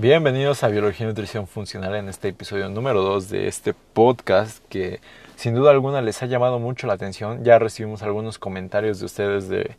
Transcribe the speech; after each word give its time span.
Bienvenidos 0.00 0.64
a 0.64 0.68
Biología 0.68 1.04
y 1.04 1.08
Nutrición 1.10 1.46
Funcional 1.46 1.94
en 1.94 2.08
este 2.08 2.28
episodio 2.28 2.70
número 2.70 3.02
2 3.02 3.28
de 3.28 3.48
este 3.48 3.74
podcast 3.74 4.64
que 4.70 4.98
sin 5.36 5.54
duda 5.54 5.72
alguna 5.72 6.00
les 6.00 6.22
ha 6.22 6.26
llamado 6.26 6.58
mucho 6.58 6.86
la 6.86 6.94
atención. 6.94 7.44
Ya 7.44 7.58
recibimos 7.58 8.02
algunos 8.02 8.38
comentarios 8.38 8.98
de 8.98 9.04
ustedes 9.04 9.50
de, 9.50 9.76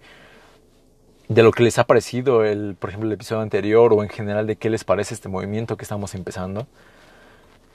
de 1.28 1.42
lo 1.42 1.52
que 1.52 1.64
les 1.64 1.80
ha 1.80 1.86
parecido, 1.86 2.46
el, 2.46 2.76
por 2.78 2.92
ejemplo, 2.92 3.10
el 3.10 3.14
episodio 3.14 3.42
anterior 3.42 3.94
o 3.94 4.04
en 4.04 4.10
general 4.10 4.46
de 4.46 4.58
qué 4.58 4.70
les 4.70 4.84
parece 4.84 5.16
este 5.16 5.28
movimiento 5.28 5.76
que 5.76 5.86
estamos 5.86 6.14
empezando. 6.14 6.68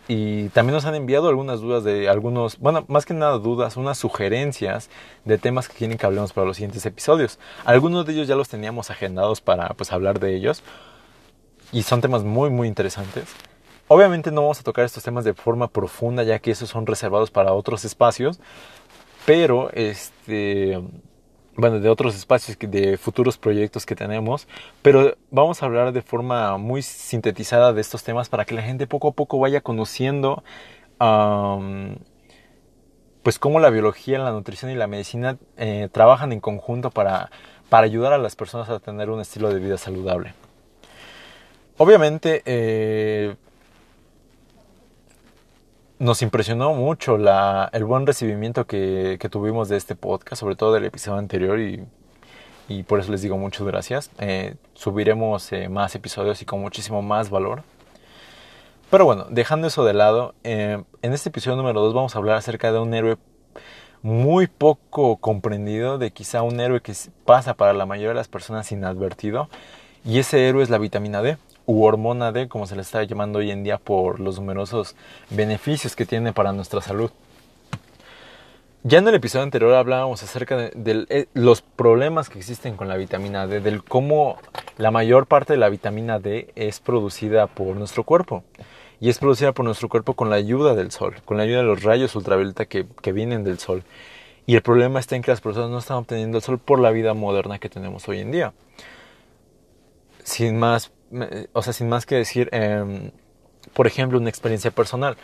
Y 0.06 0.48
también 0.50 0.74
nos 0.74 0.84
han 0.84 0.94
enviado 0.94 1.28
algunas 1.28 1.60
dudas 1.60 1.82
de 1.82 2.08
algunos, 2.08 2.60
bueno, 2.60 2.84
más 2.86 3.06
que 3.06 3.12
nada 3.12 3.38
dudas, 3.38 3.76
unas 3.76 3.98
sugerencias 3.98 4.88
de 5.24 5.36
temas 5.36 5.68
que 5.68 5.74
quieren 5.74 5.98
que 5.98 6.06
hablemos 6.06 6.32
para 6.32 6.46
los 6.46 6.58
siguientes 6.58 6.86
episodios. 6.86 7.40
Algunos 7.64 8.06
de 8.06 8.12
ellos 8.12 8.28
ya 8.28 8.36
los 8.36 8.48
teníamos 8.48 8.92
agendados 8.92 9.40
para 9.40 9.70
pues 9.70 9.90
hablar 9.90 10.20
de 10.20 10.36
ellos 10.36 10.62
y 11.72 11.82
son 11.82 12.00
temas 12.00 12.24
muy 12.24 12.50
muy 12.50 12.68
interesantes. 12.68 13.24
Obviamente 13.88 14.32
no 14.32 14.42
vamos 14.42 14.60
a 14.60 14.62
tocar 14.64 14.84
estos 14.84 15.04
temas 15.04 15.24
de 15.24 15.34
forma 15.34 15.68
profunda 15.68 16.24
ya 16.24 16.38
que 16.40 16.50
esos 16.50 16.68
son 16.68 16.86
reservados 16.86 17.30
para 17.30 17.52
otros 17.52 17.84
espacios, 17.84 18.40
pero 19.24 19.70
este 19.72 20.80
bueno, 21.56 21.80
de 21.80 21.88
otros 21.88 22.14
espacios, 22.14 22.58
de 22.58 22.98
futuros 22.98 23.38
proyectos 23.38 23.86
que 23.86 23.96
tenemos, 23.96 24.46
pero 24.82 25.16
vamos 25.30 25.62
a 25.62 25.66
hablar 25.66 25.92
de 25.92 26.02
forma 26.02 26.58
muy 26.58 26.82
sintetizada 26.82 27.72
de 27.72 27.80
estos 27.80 28.04
temas 28.04 28.28
para 28.28 28.44
que 28.44 28.54
la 28.54 28.62
gente 28.62 28.86
poco 28.86 29.08
a 29.08 29.12
poco 29.12 29.38
vaya 29.38 29.62
conociendo 29.62 30.42
pues 33.22 33.38
cómo 33.38 33.58
la 33.58 33.70
biología, 33.70 34.18
la 34.18 34.30
nutrición 34.30 34.70
y 34.70 34.74
la 34.74 34.86
medicina 34.86 35.36
eh, 35.56 35.88
trabajan 35.90 36.32
en 36.32 36.40
conjunto 36.40 36.90
para, 36.90 37.30
para 37.68 37.84
ayudar 37.84 38.12
a 38.12 38.18
las 38.18 38.36
personas 38.36 38.68
a 38.68 38.78
tener 38.78 39.10
un 39.10 39.20
estilo 39.20 39.52
de 39.52 39.58
vida 39.58 39.78
saludable. 39.78 40.34
Obviamente, 41.78 42.42
eh, 42.46 43.36
nos 45.98 46.22
impresionó 46.22 46.72
mucho 46.72 47.18
la, 47.18 47.68
el 47.72 47.84
buen 47.84 48.06
recibimiento 48.06 48.66
que, 48.66 49.18
tuvimos 49.30 49.68
de 49.68 49.76
este 49.76 49.94
podcast, 49.94 50.40
sobre 50.40 50.56
todo 50.56 50.72
del 50.72 50.86
episodio 50.86 51.18
anterior 51.18 51.60
y, 51.60 51.84
por 52.84 52.98
eso 52.98 53.12
les 53.12 53.20
digo 53.20 53.36
muchas 53.36 53.66
gracias. 53.66 54.10
Eh, 54.18 54.54
subiremos 54.72 55.52
eh, 55.52 55.68
más 55.68 55.94
episodios 55.94 56.40
y 56.40 56.46
con 56.46 56.60
muchísimo 56.60 57.02
más 57.02 57.28
valor. 57.28 57.62
Pero 58.90 59.04
bueno, 59.04 59.26
dejando 59.28 59.66
eso 59.66 59.84
de 59.84 59.92
lado, 59.92 60.34
en 60.44 60.86
este 61.02 61.28
episodio 61.28 61.56
número 61.56 61.80
2 61.80 61.92
vamos 61.92 62.14
a 62.14 62.18
hablar 62.18 62.36
acerca 62.36 62.72
de 62.72 62.78
un 62.78 62.94
héroe 62.94 63.18
muy 64.00 64.46
poco 64.46 65.16
comprendido, 65.18 65.98
de 65.98 66.10
quizá 66.10 66.42
un 66.42 66.58
héroe 66.60 66.80
que 66.80 66.94
pasa 67.24 67.54
para 67.54 67.72
la 67.74 67.84
mayoría 67.84 68.10
de 68.10 68.14
las 68.14 68.28
personas 68.28 68.72
inadvertido, 68.72 69.48
y 70.04 70.20
ese 70.20 70.48
héroe 70.48 70.62
es 70.62 70.70
la 70.70 70.78
vitamina 70.78 71.20
D 71.20 71.36
u 71.66 71.84
hormona 71.84 72.32
D, 72.32 72.48
como 72.48 72.66
se 72.66 72.76
le 72.76 72.82
está 72.82 73.02
llamando 73.02 73.40
hoy 73.40 73.50
en 73.50 73.64
día 73.64 73.78
por 73.78 74.20
los 74.20 74.38
numerosos 74.38 74.96
beneficios 75.30 75.94
que 75.94 76.06
tiene 76.06 76.32
para 76.32 76.52
nuestra 76.52 76.80
salud. 76.80 77.10
Ya 78.88 78.98
en 78.98 79.08
el 79.08 79.16
episodio 79.16 79.42
anterior 79.42 79.74
hablábamos 79.74 80.22
acerca 80.22 80.56
de, 80.56 81.06
eh, 81.08 81.26
los 81.34 81.60
problemas 81.60 82.28
que 82.28 82.38
existen 82.38 82.76
con 82.76 82.86
la 82.86 82.96
vitamina 82.96 83.48
D, 83.48 83.60
del 83.60 83.82
cómo 83.82 84.38
la 84.78 84.92
mayor 84.92 85.26
parte 85.26 85.54
de 85.54 85.58
la 85.58 85.68
vitamina 85.68 86.20
D 86.20 86.52
es 86.54 86.78
producida 86.78 87.48
por 87.48 87.74
nuestro 87.76 88.04
cuerpo. 88.04 88.44
Y 89.00 89.08
es 89.08 89.18
producida 89.18 89.50
por 89.50 89.64
nuestro 89.64 89.88
cuerpo 89.88 90.14
con 90.14 90.30
la 90.30 90.36
ayuda 90.36 90.76
del 90.76 90.92
sol, 90.92 91.16
con 91.24 91.36
la 91.36 91.42
ayuda 91.42 91.58
de 91.58 91.64
los 91.64 91.82
rayos 91.82 92.14
ultravioleta 92.14 92.66
que, 92.66 92.86
que 93.02 93.10
vienen 93.10 93.42
del 93.42 93.58
sol. 93.58 93.82
Y 94.46 94.54
el 94.54 94.62
problema 94.62 95.00
está 95.00 95.16
en 95.16 95.22
que 95.22 95.32
las 95.32 95.40
personas 95.40 95.70
no 95.70 95.78
están 95.78 95.96
obteniendo 95.96 96.38
el 96.38 96.44
sol 96.44 96.60
por 96.60 96.78
la 96.78 96.92
vida 96.92 97.12
moderna 97.12 97.58
que 97.58 97.68
tenemos 97.68 98.08
hoy 98.08 98.20
en 98.20 98.30
día. 98.30 98.52
Sin 100.22 100.60
más 100.60 100.92
o 101.52 101.62
sea, 101.62 101.72
sin 101.72 101.88
más 101.88 102.06
que 102.06 102.16
decir, 102.16 102.48
em, 102.52 103.10
por 103.74 103.86
ejemplo, 103.86 104.18
una 104.18 104.28
experiencia 104.28 104.70
personal. 104.70 105.16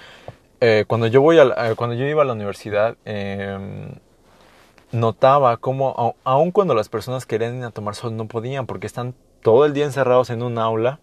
Eh, 0.61 0.84
cuando, 0.86 1.06
yo 1.06 1.22
voy 1.22 1.39
a 1.39 1.42
eh, 1.42 1.74
cuando 1.77 1.97
yo 1.97 2.06
iba 2.06 2.22
a 2.22 2.24
la 2.24 2.34
universidad, 2.34 2.97
em, 3.05 3.94
notaba 4.92 5.57
cómo, 5.57 6.17
aun 6.24 6.51
cuando 6.52 6.74
las 6.74 6.89
personas 6.89 7.27
querían 7.27 7.58
ir 7.58 7.64
a 7.64 7.70
tomar 7.70 7.95
sol, 7.95 8.17
no 8.17 8.27
podían 8.27 8.67
porque 8.67 8.86
están 8.86 9.14
todo 9.42 9.64
el 9.64 9.73
día 9.73 9.84
encerrados 9.84 10.30
en 10.30 10.42
un 10.42 10.58
aula. 10.58 11.01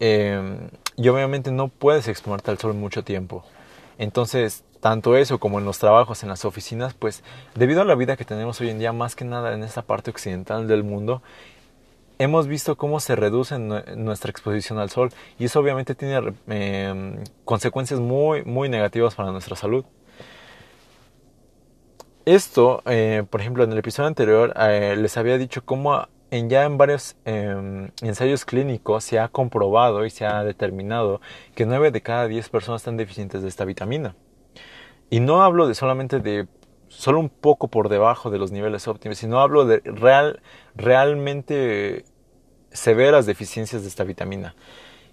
Em, 0.00 0.68
y 0.96 1.08
obviamente 1.08 1.52
no 1.52 1.68
puedes 1.68 2.08
exponerte 2.08 2.50
al 2.50 2.58
sol 2.58 2.74
mucho 2.74 3.04
tiempo. 3.04 3.44
Entonces, 3.98 4.64
tanto 4.80 5.16
eso 5.16 5.38
como 5.38 5.58
en 5.60 5.64
los 5.64 5.78
trabajos, 5.78 6.22
en 6.22 6.28
las 6.28 6.44
oficinas, 6.44 6.94
pues 6.94 7.22
debido 7.54 7.82
a 7.82 7.84
la 7.84 7.94
vida 7.94 8.16
que 8.16 8.24
tenemos 8.24 8.60
hoy 8.60 8.70
en 8.70 8.78
día, 8.80 8.92
más 8.92 9.14
que 9.14 9.24
nada 9.24 9.54
en 9.54 9.62
esta 9.62 9.82
parte 9.82 10.10
occidental 10.10 10.66
del 10.66 10.82
mundo, 10.82 11.22
hemos 12.22 12.46
visto 12.46 12.76
cómo 12.76 13.00
se 13.00 13.16
reduce 13.16 13.58
nuestra 13.58 14.30
exposición 14.30 14.78
al 14.78 14.90
sol 14.90 15.10
y 15.38 15.46
eso 15.46 15.60
obviamente 15.60 15.94
tiene 15.94 16.34
em, 16.48 17.24
consecuencias 17.44 18.00
muy, 18.00 18.44
muy 18.44 18.68
negativas 18.68 19.14
para 19.14 19.32
nuestra 19.32 19.56
salud. 19.56 19.84
Esto, 22.24 22.82
eh, 22.86 23.24
por 23.28 23.40
ejemplo, 23.40 23.64
en 23.64 23.72
el 23.72 23.78
episodio 23.78 24.06
anterior 24.06 24.54
eh, 24.56 24.94
les 24.96 25.16
había 25.16 25.38
dicho 25.38 25.64
cómo 25.64 26.06
en 26.30 26.48
ya 26.48 26.64
en 26.64 26.78
varios 26.78 27.16
em, 27.24 27.90
ensayos 28.00 28.44
clínicos 28.44 29.04
se 29.04 29.18
ha 29.18 29.28
comprobado 29.28 30.06
y 30.06 30.10
se 30.10 30.24
ha 30.24 30.44
determinado 30.44 31.20
que 31.54 31.66
9 31.66 31.90
de 31.90 32.00
cada 32.00 32.28
10 32.28 32.48
personas 32.48 32.82
están 32.82 32.96
deficientes 32.96 33.42
de 33.42 33.48
esta 33.48 33.64
vitamina. 33.64 34.14
Y 35.10 35.20
no 35.20 35.42
hablo 35.42 35.66
de 35.66 35.74
solamente 35.74 36.20
de 36.20 36.46
solo 36.88 37.18
un 37.18 37.28
poco 37.28 37.68
por 37.68 37.88
debajo 37.88 38.30
de 38.30 38.38
los 38.38 38.52
niveles 38.52 38.86
óptimos, 38.86 39.18
sino 39.18 39.40
hablo 39.40 39.64
de 39.64 39.80
real, 39.84 40.40
realmente 40.74 42.04
severas 42.72 43.26
deficiencias 43.26 43.82
de 43.82 43.88
esta 43.88 44.04
vitamina. 44.04 44.54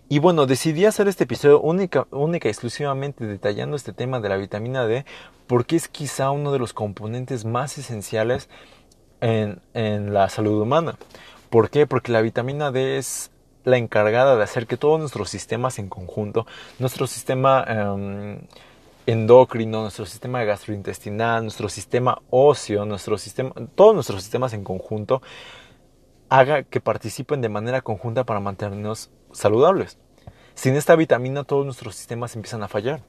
Y 0.08 0.20
bueno, 0.20 0.48
decidí 0.48 0.86
hacer 0.86 1.08
este 1.08 1.26
episodio 1.26 1.62
única, 1.62 2.08
única 2.10 2.50
exclusivamente 2.50 3.26
detallando 3.26 3.76
este 3.76 3.94
tema 3.94 4.20
de 4.20 4.30
la 4.30 4.38
vitamina 4.38 4.88
D 4.88 5.06
porque 5.46 5.76
es 5.76 5.88
quizá 5.88 6.32
uno 6.32 6.52
de 6.52 6.60
los 6.60 6.74
componentes 6.74 7.46
más 7.46 7.78
esenciales 7.78 8.50
en, 9.22 9.62
en 9.74 10.14
la 10.14 10.30
salud 10.30 10.62
humana. 10.62 10.98
¿Por 11.50 11.70
qué? 11.70 11.86
Porque 11.88 12.12
la 12.12 12.22
vitamina 12.22 12.72
D 12.72 12.98
es 12.98 13.32
la 13.66 13.78
encargada 13.78 14.36
de 14.36 14.44
hacer 14.44 14.68
que 14.68 14.78
todos 14.78 15.00
nuestros 15.00 15.30
sistemas 15.30 15.80
en 15.80 15.90
conjunto, 15.90 16.46
nuestro 16.80 17.08
sistema 17.08 17.66
em, 17.68 18.40
endocrino, 19.06 19.82
nuestro 19.82 20.06
sistema 20.06 20.44
gastrointestinal, 20.44 21.44
nuestro 21.44 21.70
sistema 21.70 22.22
óseo, 22.30 22.86
nuestro 22.86 23.18
sistema, 23.18 23.54
todos 23.76 23.94
nuestros 23.94 24.22
sistemas 24.22 24.54
en 24.54 24.64
conjunto 24.64 25.22
haga 26.30 26.64
que 26.64 26.80
participen 26.80 27.42
de 27.42 27.50
manera 27.50 27.82
conjunta 27.82 28.24
para 28.24 28.40
mantenernos 28.40 29.10
saludables. 29.32 29.98
Sin 30.54 30.76
esta 30.76 30.96
vitamina 30.96 31.44
todos 31.44 31.66
nuestros 31.66 31.96
sistemas 31.96 32.36
empiezan 32.36 32.64
a 32.64 32.68
fallar. 32.68 33.02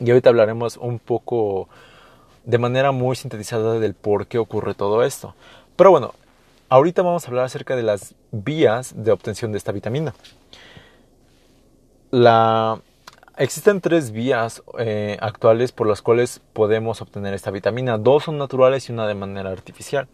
Y 0.00 0.10
ahorita 0.10 0.28
hablaremos 0.28 0.76
un 0.76 0.98
poco 0.98 1.68
de 2.44 2.58
manera 2.58 2.92
muy 2.92 3.16
sintetizada 3.16 3.78
del 3.78 3.94
por 3.94 4.26
qué 4.26 4.38
ocurre 4.38 4.74
todo 4.74 5.02
esto. 5.02 5.34
Pero 5.76 5.90
bueno, 5.90 6.14
ahorita 6.68 7.02
vamos 7.02 7.24
a 7.24 7.28
hablar 7.28 7.44
acerca 7.44 7.76
de 7.76 7.82
las 7.82 8.14
vías 8.32 8.92
de 8.96 9.12
obtención 9.12 9.52
de 9.52 9.58
esta 9.58 9.72
vitamina. 9.72 10.14
La... 12.10 12.80
Existen 13.36 13.80
tres 13.80 14.12
vías 14.12 14.62
eh, 14.78 15.16
actuales 15.20 15.72
por 15.72 15.88
las 15.88 16.02
cuales 16.02 16.40
podemos 16.52 17.00
obtener 17.02 17.34
esta 17.34 17.50
vitamina. 17.50 17.98
Dos 17.98 18.24
son 18.24 18.38
naturales 18.38 18.88
y 18.88 18.92
una 18.92 19.08
de 19.08 19.14
manera 19.14 19.50
artificial. 19.50 20.06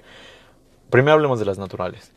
Primero 0.91 1.15
hablemos 1.15 1.39
de 1.39 1.45
las 1.45 1.59
naturales. 1.59 2.11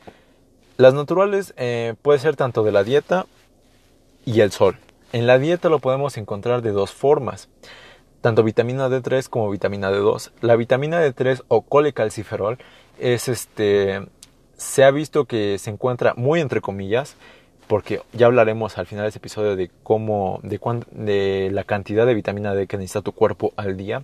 Las 0.77 0.93
naturales 0.93 1.53
eh, 1.57 1.93
puede 2.01 2.19
ser 2.19 2.35
tanto 2.35 2.63
de 2.63 2.71
la 2.71 2.83
dieta 2.83 3.25
y 4.25 4.41
el 4.41 4.51
sol. 4.51 4.77
En 5.11 5.27
la 5.27 5.37
dieta 5.37 5.69
lo 5.69 5.79
podemos 5.79 6.17
encontrar 6.17 6.63
de 6.63 6.71
dos 6.71 6.91
formas, 6.91 7.49
tanto 8.21 8.43
vitamina 8.43 8.89
D3 8.89 9.29
como 9.29 9.51
vitamina 9.51 9.91
D2. 9.91 10.31
La 10.41 10.55
vitamina 10.55 11.05
D3 11.05 11.43
o 11.47 11.61
colecalciferol 11.61 12.57
es 12.99 13.27
este 13.27 14.01
se 14.57 14.83
ha 14.83 14.91
visto 14.91 15.25
que 15.25 15.59
se 15.59 15.69
encuentra 15.69 16.13
muy 16.15 16.39
entre 16.39 16.61
comillas 16.61 17.15
porque 17.67 18.01
ya 18.13 18.27
hablaremos 18.27 18.77
al 18.77 18.85
final 18.85 19.03
de 19.03 19.09
este 19.09 19.17
episodio 19.17 19.55
de 19.55 19.69
cómo 19.83 20.39
de, 20.43 20.59
de 20.91 21.49
la 21.51 21.63
cantidad 21.63 22.05
de 22.05 22.13
vitamina 22.13 22.53
D 22.53 22.67
que 22.67 22.77
necesita 22.77 23.01
tu 23.01 23.11
cuerpo 23.11 23.51
al 23.55 23.77
día 23.77 24.03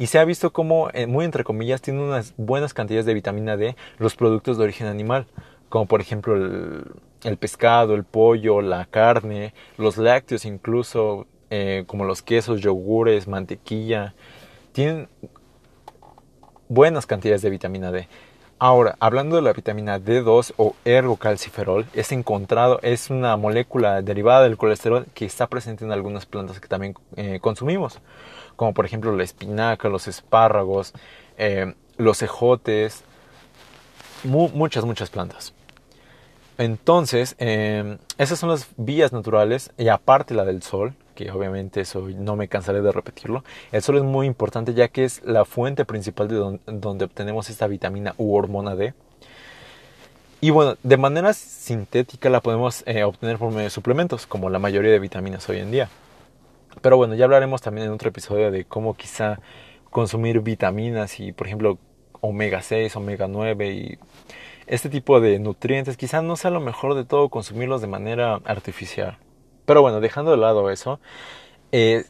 y 0.00 0.06
se 0.06 0.18
ha 0.18 0.24
visto 0.24 0.50
como, 0.50 0.88
eh, 0.94 1.06
muy 1.06 1.26
entre 1.26 1.44
comillas, 1.44 1.82
tiene 1.82 2.02
unas 2.02 2.32
buenas 2.38 2.72
cantidades 2.72 3.04
de 3.04 3.12
vitamina 3.12 3.58
D 3.58 3.76
los 3.98 4.16
productos 4.16 4.56
de 4.56 4.64
origen 4.64 4.86
animal, 4.86 5.26
como 5.68 5.84
por 5.84 6.00
ejemplo 6.00 6.34
el, 6.36 7.36
pescado, 7.36 7.94
el 7.94 8.04
pollo, 8.04 8.62
la 8.62 8.86
carne, 8.86 9.52
los 9.76 9.98
lácteos 9.98 10.46
incluso, 10.46 11.26
eh, 11.50 11.84
como 11.86 12.06
los 12.06 12.22
quesos, 12.22 12.62
yogures, 12.62 13.28
mantequilla, 13.28 14.14
tienen 14.72 15.06
buenas 16.68 17.04
cantidades 17.04 17.42
de 17.42 17.50
vitamina 17.50 17.92
D. 17.92 18.08
Ahora, 18.60 18.94
hablando 19.00 19.36
de 19.36 19.42
la 19.42 19.52
vitamina 19.52 19.98
D2 19.98 20.52
o 20.56 20.76
ergocalciferol, 20.84 21.86
es 21.94 22.12
encontrado, 22.12 22.78
es 22.82 23.10
una 23.10 23.36
molécula 23.36 24.02
derivada 24.02 24.42
del 24.42 24.58
colesterol 24.58 25.06
que 25.14 25.24
está 25.24 25.48
presente 25.48 25.84
en 25.84 25.90
algunas 25.90 26.26
plantas 26.26 26.60
que 26.60 26.68
también 26.68 26.94
eh, 27.16 27.40
consumimos 27.40 28.00
como 28.60 28.74
por 28.74 28.84
ejemplo 28.84 29.16
la 29.16 29.24
espinaca, 29.24 29.88
los 29.88 30.06
espárragos, 30.06 30.92
eh, 31.38 31.72
los 31.96 32.20
ejotes, 32.20 33.04
muchas, 34.22 34.84
muchas 34.84 35.08
plantas. 35.08 35.54
Entonces, 36.58 37.36
em, 37.38 37.96
esas 38.18 38.38
son 38.38 38.50
las 38.50 38.68
vías 38.76 39.14
naturales 39.14 39.72
y 39.78 39.88
aparte 39.88 40.34
la 40.34 40.44
del 40.44 40.62
sol, 40.62 40.92
que 41.20 41.30
obviamente 41.30 41.82
eso 41.82 42.08
no 42.16 42.34
me 42.34 42.48
cansaré 42.48 42.80
de 42.80 42.92
repetirlo. 42.92 43.44
El 43.72 43.82
sol 43.82 43.98
es 43.98 44.02
muy 44.02 44.26
importante 44.26 44.72
ya 44.72 44.88
que 44.88 45.04
es 45.04 45.22
la 45.22 45.44
fuente 45.44 45.84
principal 45.84 46.28
de 46.28 46.58
donde, 46.66 47.04
obtenemos 47.04 47.50
esta 47.50 47.66
vitamina 47.66 48.14
u 48.16 48.34
hormona 48.34 48.74
D. 48.74 48.94
Y 50.40 50.48
bueno, 50.48 50.76
de 50.82 50.96
manera 50.96 51.34
sintética 51.34 52.30
la 52.30 52.40
podemos 52.40 52.82
eh, 52.86 53.04
obtener 53.04 53.36
por 53.36 53.50
medio 53.50 53.64
de 53.64 53.70
suplementos, 53.70 54.26
como 54.26 54.48
la 54.48 54.58
mayoría 54.58 54.90
de 54.90 54.98
vitaminas 54.98 55.46
hoy 55.50 55.58
en 55.58 55.70
día. 55.70 55.90
Pero 56.80 56.96
bueno, 56.96 57.14
ya 57.14 57.26
hablaremos 57.26 57.60
también 57.60 57.88
en 57.88 57.92
otro 57.92 58.08
episodio 58.08 58.50
de 58.50 58.64
cómo 58.64 58.94
quizá 58.94 59.40
consumir 59.90 60.40
vitaminas 60.40 61.20
y, 61.20 61.32
por 61.32 61.48
ejemplo, 61.48 61.78
omega 62.22 62.62
6, 62.62 62.96
omega 62.96 63.28
9 63.28 63.70
y 63.70 63.98
este 64.66 64.88
tipo 64.88 65.20
de 65.20 65.38
nutrientes 65.38 65.98
quizás 65.98 66.22
no 66.22 66.36
sea 66.36 66.50
lo 66.50 66.60
mejor 66.60 66.94
de 66.94 67.04
todo 67.04 67.28
consumirlos 67.28 67.82
de 67.82 67.88
manera 67.88 68.40
artificial. 68.46 69.18
Pero 69.70 69.82
bueno, 69.82 70.00
dejando 70.00 70.32
de 70.32 70.36
lado 70.36 70.68
eso, 70.68 70.98
eh, 71.70 72.02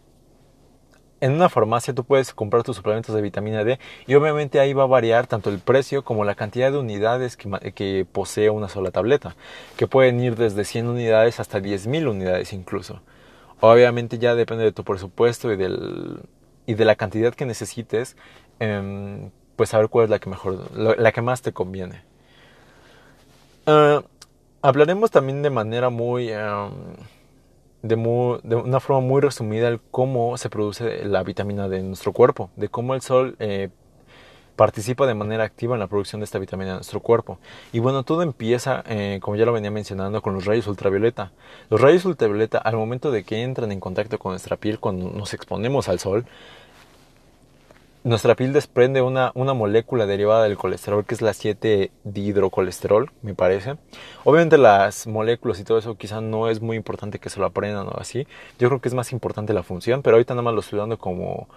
en 1.21 1.33
una 1.33 1.51
farmacia 1.51 1.93
tú 1.95 2.05
puedes 2.05 2.33
comprar 2.33 2.63
tus 2.63 2.77
suplementos 2.77 3.15
de 3.15 3.21
vitamina 3.21 3.65
D 3.65 3.79
y 4.07 4.15
obviamente 4.15 4.61
ahí 4.61 4.73
va 4.73 4.85
a 4.85 4.87
variar 4.87 5.27
tanto 5.27 5.51
el 5.51 5.59
precio 5.59 6.03
como 6.03 6.25
la 6.25 6.35
cantidad 6.37 6.73
de 6.73 6.79
unidades 6.79 7.37
que, 7.37 7.51
que 7.75 8.07
posee 8.11 8.49
una 8.49 8.71
sola 8.71 8.93
tableta, 8.93 9.37
que 9.77 9.87
pueden 9.87 10.21
ir 10.21 10.37
desde 10.37 10.65
100 10.65 10.89
unidades 10.89 11.39
hasta 11.39 11.61
10.000 11.61 12.09
unidades 12.09 12.55
incluso. 12.55 13.03
Obviamente 13.61 14.17
ya 14.17 14.35
depende 14.35 14.65
de 14.65 14.73
tu 14.73 14.83
presupuesto 14.83 15.53
y, 15.53 15.57
del, 15.59 16.21
y 16.65 16.73
de 16.73 16.85
la 16.87 16.95
cantidad 16.95 17.35
que 17.35 17.45
necesites, 17.45 18.17
eh, 18.59 19.31
pues 19.57 19.69
saber 19.69 19.91
cuál 19.91 20.05
es 20.05 20.11
la 20.11 20.19
que 20.19 20.31
mejor, 20.31 20.75
la 20.75 21.13
que 21.13 21.21
más 21.21 21.43
te 21.43 21.53
conviene. 21.53 22.05
Ah, 23.67 24.03
hablaremos 24.63 25.11
también 25.11 25.43
de 25.43 25.51
manera 25.51 25.91
muy, 25.91 26.33
de 27.83 27.95
una 27.97 28.81
forma 28.81 29.01
muy 29.07 29.21
resumida 29.21 29.69
el 29.69 29.81
cómo 29.91 30.37
se 30.37 30.51
produce 30.51 31.05
la 31.05 31.23
vitamina 31.23 31.69
D 31.69 31.79
en 31.79 31.89
nuestro 31.89 32.13
cuerpo, 32.13 32.51
de 32.57 32.69
cómo 32.69 32.95
el 32.95 33.01
sol 33.01 33.37
eh, 33.39 33.71
participa 34.57 35.07
de 35.07 35.15
manera 35.15 35.45
activa 35.45 35.75
en 35.75 35.81
la 35.81 35.87
producción 35.87 36.21
de 36.21 36.27
esta 36.27 36.39
vitamina 36.39 36.73
en 36.73 36.77
nuestro 36.77 37.01
cuerpo. 37.01 37.39
Y 37.73 37.79
bueno, 37.79 38.03
todo 38.03 38.23
empieza, 38.23 38.85
eh, 38.87 39.19
como 39.23 39.37
ya 39.37 39.47
lo 39.47 39.55
venía 39.55 39.71
mencionando, 39.71 40.21
con 40.21 40.35
los 40.35 40.45
rayos 40.45 40.67
ultravioleta. 40.67 41.33
Los 41.71 41.81
rayos 41.81 42.05
ultravioleta, 42.05 42.59
al 42.59 42.77
momento 42.77 43.11
de 43.11 43.25
que 43.25 43.43
entran 43.43 43.73
en 43.73 43.81
contacto 43.81 44.19
con 44.19 44.33
nuestra 44.33 44.59
piel 44.59 44.79
cuando 44.79 45.09
nos 45.11 45.33
exponemos 45.33 45.89
al 45.89 45.99
sol, 45.99 46.27
nuestra 48.03 48.35
piel 48.35 48.53
desprende 48.53 49.03
una, 49.03 49.31
una, 49.35 49.53
molécula 49.53 50.07
derivada 50.07 50.45
del 50.45 50.57
colesterol 50.57 51.05
que 51.05 51.15
es 51.15 51.21
la 51.21 51.33
7-dihidrocolesterol, 51.33 53.11
me 53.23 53.35
parece. 53.35 53.77
Obviamente 54.25 54.57
las 54.57 55.07
moléculas 55.07 55.61
y 55.61 55.65
todo 55.65 55.79
eso 55.79 55.97
quizá 55.97 56.21
no 56.21 56.49
es 56.49 56.61
muy 56.61 56.77
importante 56.77 57.19
que 57.19 57.29
se 57.29 57.41
lo 57.41 57.47
aprendan 57.47 57.89
o 57.89 57.99
así. 57.99 58.27
Yo 58.59 58.69
creo 58.69 58.81
que 58.81 58.89
es 58.89 58.95
más 58.95 59.13
importante 59.13 59.53
la 59.53 59.63
función, 59.63 60.03
pero 60.03 60.17
ahorita 60.17 60.35
nada 60.35 60.43
más 60.43 60.55
lo 60.55 60.61
estoy 60.61 60.79
dando 60.79 60.99
como 60.99 61.49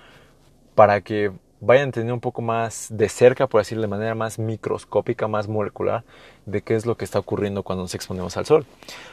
para 0.75 1.01
que 1.01 1.31
vayan 1.66 1.86
entendiendo 1.86 2.16
un 2.16 2.19
poco 2.19 2.42
más 2.42 2.88
de 2.92 3.07
cerca, 3.07 3.48
por 3.48 3.62
decirlo 3.62 3.84
de 3.84 3.88
manera 3.88 4.16
más 4.16 4.38
microscópica, 4.38 5.28
más 5.30 5.48
molecular, 5.48 6.04
de 6.45 6.62
qué 6.62 6.75
es 6.75 6.86
lo 6.86 6.98
que 6.98 7.06
está 7.06 7.19
ocurriendo 7.19 7.63
cuando 7.63 7.84
nos 7.84 7.95
exponemos 7.95 8.36
al 8.36 8.45
sol. 8.45 8.66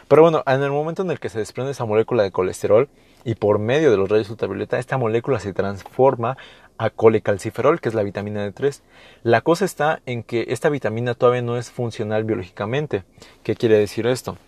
Pero 0.08 0.22
bueno, 0.22 0.42
en 0.46 0.62
el 0.62 0.70
momento 0.70 1.02
en 1.02 1.10
el 1.12 1.20
que 1.20 1.28
se 1.28 1.38
desprende 1.38 1.72
esa 1.72 1.84
molécula 1.84 2.24
de 2.24 2.32
colesterol 2.32 2.88
y 3.24 3.36
por 3.36 3.60
medio 3.60 3.90
de 3.90 3.96
los 3.96 4.08
rayos 4.08 4.30
ultravioleta, 4.30 4.78
esta 4.78 4.98
molécula 4.98 5.38
se 5.38 5.52
transforma 5.52 6.36
a 6.80 6.88
colecalciferol, 6.88 7.78
que 7.78 7.90
es 7.90 7.94
la 7.94 8.02
vitamina 8.02 8.48
D3. 8.48 8.80
La 9.22 9.42
cosa 9.42 9.66
está 9.66 10.00
en 10.06 10.22
que 10.22 10.46
esta 10.48 10.70
vitamina 10.70 11.12
todavía 11.12 11.42
no 11.42 11.58
es 11.58 11.70
funcional 11.70 12.24
biológicamente. 12.24 13.04
¿Qué 13.42 13.54
quiere 13.54 13.76
decir 13.76 14.06
esto? 14.06 14.38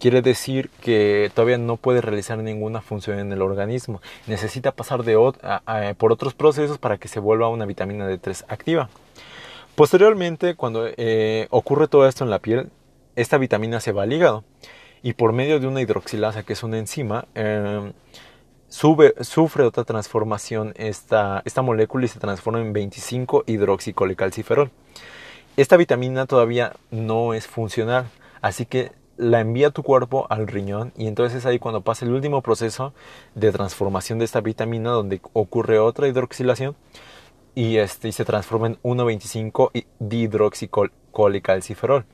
Quiere 0.00 0.22
decir 0.22 0.70
que 0.80 1.30
todavía 1.34 1.58
no 1.58 1.76
puede 1.76 2.00
realizar 2.00 2.38
ninguna 2.38 2.80
función 2.80 3.18
en 3.18 3.30
el 3.32 3.42
organismo. 3.42 4.00
Necesita 4.26 4.72
pasar 4.72 5.04
de, 5.04 5.14
por 5.98 6.10
otros 6.10 6.32
procesos 6.32 6.78
para 6.78 6.96
que 6.96 7.08
se 7.08 7.20
vuelva 7.20 7.50
una 7.50 7.66
vitamina 7.66 8.08
D3 8.08 8.46
activa. 8.48 8.88
Posteriormente, 9.74 10.54
cuando 10.54 10.86
eh, 10.86 11.48
ocurre 11.50 11.86
todo 11.86 12.08
esto 12.08 12.24
en 12.24 12.30
la 12.30 12.38
piel, 12.38 12.70
esta 13.14 13.36
vitamina 13.36 13.78
se 13.80 13.92
va 13.92 14.04
al 14.04 14.12
hígado 14.14 14.42
y 15.02 15.12
por 15.12 15.34
medio 15.34 15.60
de 15.60 15.66
una 15.66 15.82
hidroxilasa, 15.82 16.44
que 16.44 16.54
es 16.54 16.62
una 16.62 16.78
enzima, 16.78 17.26
eh, 17.34 17.92
sufre 18.74 19.64
otra 19.64 19.84
transformación 19.84 20.74
esta, 20.76 21.42
esta 21.44 21.62
molécula 21.62 22.06
y 22.06 22.08
se 22.08 22.18
transforma 22.18 22.60
en 22.60 22.72
25 22.72 23.44
hidroxicolecalciferol. 23.46 24.72
Esta 25.56 25.76
vitamina 25.76 26.26
todavía 26.26 26.74
no 26.90 27.34
es 27.34 27.46
funcional, 27.46 28.10
así 28.42 28.66
que 28.66 28.90
la 29.16 29.38
envía 29.38 29.70
tu 29.70 29.84
cuerpo 29.84 30.26
al 30.28 30.48
riñón 30.48 30.92
y 30.96 31.06
entonces 31.06 31.38
es 31.38 31.46
ahí 31.46 31.60
cuando 31.60 31.82
pasa 31.82 32.04
el 32.04 32.10
último 32.10 32.42
proceso 32.42 32.92
de 33.36 33.52
transformación 33.52 34.18
de 34.18 34.24
esta 34.24 34.40
vitamina 34.40 34.90
donde 34.90 35.20
ocurre 35.32 35.78
otra 35.78 36.08
hidroxilación 36.08 36.74
y, 37.54 37.76
este, 37.76 38.08
y 38.08 38.12
se 38.12 38.24
transforma 38.24 38.66
en 38.66 38.80
1,25 38.82 39.84
dihidroxicolecalciferol 40.00 42.06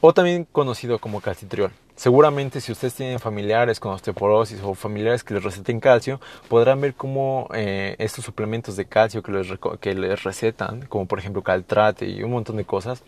o 0.00 0.14
también 0.14 0.44
conocido 0.44 1.00
como 1.00 1.20
calcitriol. 1.20 1.72
Seguramente 1.96 2.60
si 2.60 2.72
ustedes 2.72 2.94
tienen 2.94 3.20
familiares 3.20 3.78
con 3.78 3.92
osteoporosis 3.92 4.60
o 4.62 4.74
familiares 4.74 5.22
que 5.22 5.34
les 5.34 5.44
receten 5.44 5.78
calcio, 5.78 6.20
podrán 6.48 6.80
ver 6.80 6.94
cómo 6.94 7.48
eh, 7.54 7.94
estos 7.98 8.24
suplementos 8.24 8.74
de 8.76 8.86
calcio 8.86 9.22
que 9.22 9.30
les, 9.30 9.46
que 9.80 9.94
les 9.94 10.24
recetan, 10.24 10.86
como 10.86 11.06
por 11.06 11.20
ejemplo 11.20 11.42
caltrate 11.42 12.06
y 12.06 12.22
un 12.24 12.32
montón 12.32 12.56
de 12.56 12.64
cosas, 12.64 13.04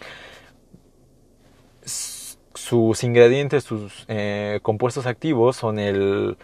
sus 2.55 3.05
ingredientes, 3.05 3.65
sus 3.65 4.05
eh, 4.09 4.61
compuestos 4.63 5.07
activos 5.07 5.57
son 5.57 5.79
el, 5.79 6.37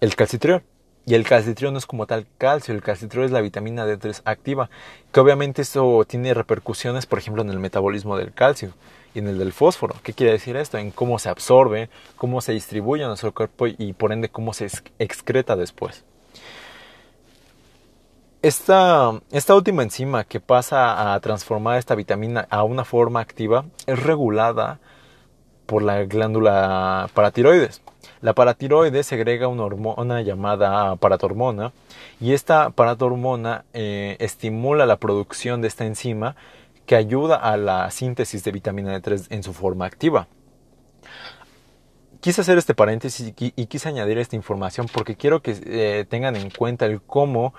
el 0.00 0.16
calcitriol. 0.16 0.62
Y 1.08 1.14
el 1.14 1.24
calcitriol 1.24 1.72
no 1.72 1.78
es 1.78 1.86
como 1.86 2.06
tal 2.06 2.26
calcio, 2.36 2.74
el 2.74 2.82
calcitriol 2.82 3.24
es 3.24 3.30
la 3.30 3.40
vitamina 3.40 3.86
D3 3.86 4.20
activa, 4.26 4.68
que 5.10 5.20
obviamente 5.20 5.62
eso 5.62 6.04
tiene 6.06 6.34
repercusiones, 6.34 7.06
por 7.06 7.18
ejemplo, 7.18 7.40
en 7.40 7.48
el 7.48 7.58
metabolismo 7.58 8.18
del 8.18 8.34
calcio 8.34 8.74
y 9.14 9.20
en 9.20 9.28
el 9.28 9.38
del 9.38 9.54
fósforo. 9.54 9.94
¿Qué 10.02 10.12
quiere 10.12 10.32
decir 10.32 10.54
esto? 10.58 10.76
En 10.76 10.90
cómo 10.90 11.18
se 11.18 11.30
absorbe, 11.30 11.88
cómo 12.18 12.42
se 12.42 12.52
distribuye 12.52 13.04
en 13.04 13.08
nuestro 13.08 13.32
cuerpo 13.32 13.66
y 13.68 13.94
por 13.94 14.12
ende 14.12 14.28
cómo 14.28 14.52
se 14.52 14.68
excreta 14.98 15.56
después. 15.56 16.04
Esta, 18.42 19.18
esta 19.30 19.54
última 19.54 19.82
enzima 19.84 20.24
que 20.24 20.40
pasa 20.40 21.14
a 21.14 21.20
transformar 21.20 21.78
esta 21.78 21.94
vitamina 21.94 22.46
a 22.50 22.64
una 22.64 22.84
forma 22.84 23.20
activa 23.20 23.64
es 23.86 23.98
regulada 23.98 24.78
por 25.64 25.82
la 25.82 26.04
glándula 26.04 27.08
paratiroides. 27.14 27.80
La 28.20 28.32
paratiroides 28.32 29.06
segrega 29.06 29.48
una 29.48 29.64
hormona 29.64 30.22
llamada 30.22 30.96
paratormona 30.96 31.72
y 32.20 32.32
esta 32.32 32.70
paratormona 32.70 33.64
eh, 33.72 34.16
estimula 34.18 34.86
la 34.86 34.96
producción 34.96 35.62
de 35.62 35.68
esta 35.68 35.86
enzima 35.86 36.34
que 36.86 36.96
ayuda 36.96 37.36
a 37.36 37.56
la 37.56 37.90
síntesis 37.90 38.42
de 38.42 38.50
vitamina 38.50 38.98
D3 38.98 39.26
en 39.30 39.42
su 39.42 39.52
forma 39.52 39.86
activa. 39.86 40.26
Quise 42.20 42.40
hacer 42.40 42.58
este 42.58 42.74
paréntesis 42.74 43.32
y, 43.38 43.66
quise 43.66 43.88
añadir 43.88 44.18
esta 44.18 44.34
información 44.34 44.88
porque 44.92 45.14
quiero 45.14 45.40
que 45.40 45.56
eh, 45.64 46.04
tengan 46.08 46.34
en 46.34 46.50
cuenta 46.50 46.86
el 46.86 47.00
cómo, 47.00 47.54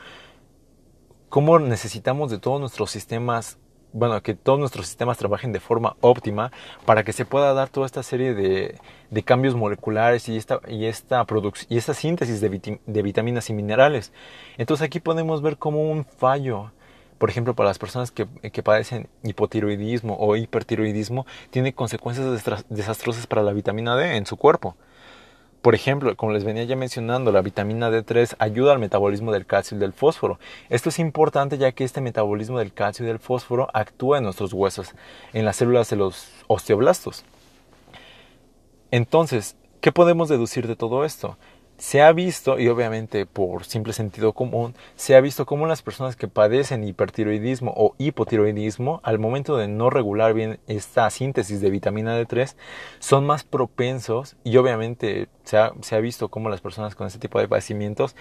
cómo 1.30 1.60
necesitamos 1.60 2.30
de 2.32 2.39
todos 2.39 2.60
nuestros 2.60 2.92
sistemas 2.92 3.58
bueno, 3.93 4.22
que 4.22 4.36
todos 4.36 4.60
nuestros 4.60 4.88
sistemas 4.88 5.17
trabajen 5.17 5.51
de 5.51 5.60
forma 5.60 5.96
óptima 6.01 6.51
para 6.86 7.03
que 7.03 7.13
se 7.13 7.25
pueda 7.25 7.53
dar 7.53 7.69
toda 7.69 7.86
esta 7.86 8.03
serie 8.03 8.34
de, 8.34 8.75
de 9.10 9.24
cambios 9.24 9.55
moleculares 9.55 10.29
y 10.29 10.38
esta, 10.38 10.60
y 10.67 10.86
esta, 10.86 11.25
y 11.69 11.77
esta 11.77 11.93
síntesis 11.93 12.41
de, 12.41 12.79
de, 12.86 13.01
vitaminas 13.01 13.50
y 13.50 13.53
minerales. 13.53 14.12
Entonces 14.58 14.86
aquí 14.86 15.00
podemos 15.00 15.41
ver 15.41 15.58
como 15.58 15.91
un 15.91 16.05
fallo 16.05 16.72
por 17.19 17.29
ejemplo, 17.29 17.53
para 17.53 17.67
las 17.67 17.77
personas 17.77 18.12
que, 18.12 18.25
padecen 18.63 19.10
hipotiroidismo 19.24 20.15
o 20.17 20.38
hipertiroidismo, 20.38 21.25
tiene 21.50 21.74
consecuencias 21.74 22.46
desastrosas 22.69 23.27
para 23.27 23.43
la 23.43 23.51
vitamina 23.51 23.98
D 23.98 24.15
en 24.15 24.25
su 24.25 24.38
cuerpo. 24.38 24.77
Por 25.62 25.75
ejemplo, 25.75 26.16
como 26.16 26.32
les 26.32 26.46
venía 26.46 26.63
ya 26.63 26.78
mencionando, 26.78 27.34
la 27.34 27.42
vitamina 27.42 27.89
D3 27.89 28.36
ayuda 28.39 28.72
al 28.72 28.80
metabolismo 28.80 29.34
del 29.34 29.46
calcio 29.46 29.75
y 29.75 29.80
del 29.80 29.92
fósforo. 29.92 30.39
Esto 30.70 30.88
es 30.88 31.00
importante 31.00 31.58
ya 31.58 31.74
que 31.74 31.84
este 31.84 32.00
metabolismo 32.00 32.60
del 32.60 32.72
calcio 32.72 33.04
y 33.04 33.10
del 33.10 33.20
fósforo 33.20 33.68
actúa 33.74 34.20
en 34.20 34.24
nuestros 34.24 34.54
huesos, 34.54 34.94
en 35.34 35.44
las 35.44 35.58
células 35.58 35.89
de 35.89 35.98
los 35.98 36.32
osteoblastos. 36.48 37.25
Entonces, 38.92 39.58
¿qué 39.82 39.92
podemos 39.92 40.30
deducir 40.30 40.66
de 40.66 40.78
todo 40.78 41.04
esto? 41.04 41.38
Se 41.80 42.02
ha 42.02 42.12
visto, 42.12 42.60
y 42.60 42.68
obviamente 42.68 43.26
por 43.26 43.64
simple 43.64 43.94
sentido 43.94 44.34
común, 44.34 44.76
se 44.98 45.16
ha 45.16 45.22
visto 45.22 45.46
cómo 45.46 45.66
las 45.66 45.82
personas 45.82 46.18
que 46.18 46.28
padecen 46.28 46.84
hipertiroidismo 46.84 47.74
o 47.76 47.96
hipotiroidismo, 47.98 49.00
al 49.04 49.18
momento 49.18 49.58
de 49.58 49.70
no 49.70 49.90
regular 49.90 50.34
bien 50.34 50.60
esta 50.68 51.10
síntesis 51.10 51.62
de 51.62 51.70
vitamina 51.70 52.22
D3, 52.22 52.56
son 53.00 53.26
más 53.26 53.46
propensos, 53.46 54.36
y 54.44 54.58
obviamente 54.58 55.30
se 55.46 55.58
ha, 55.58 55.72
se 55.82 55.96
ha 55.96 56.00
visto 56.00 56.28
cómo 56.28 56.50
las 56.50 56.62
personas 56.62 56.96
con 56.96 57.08
este 57.08 57.20
tipo 57.20 57.40
de 57.40 57.48
padecimientos 57.48 58.16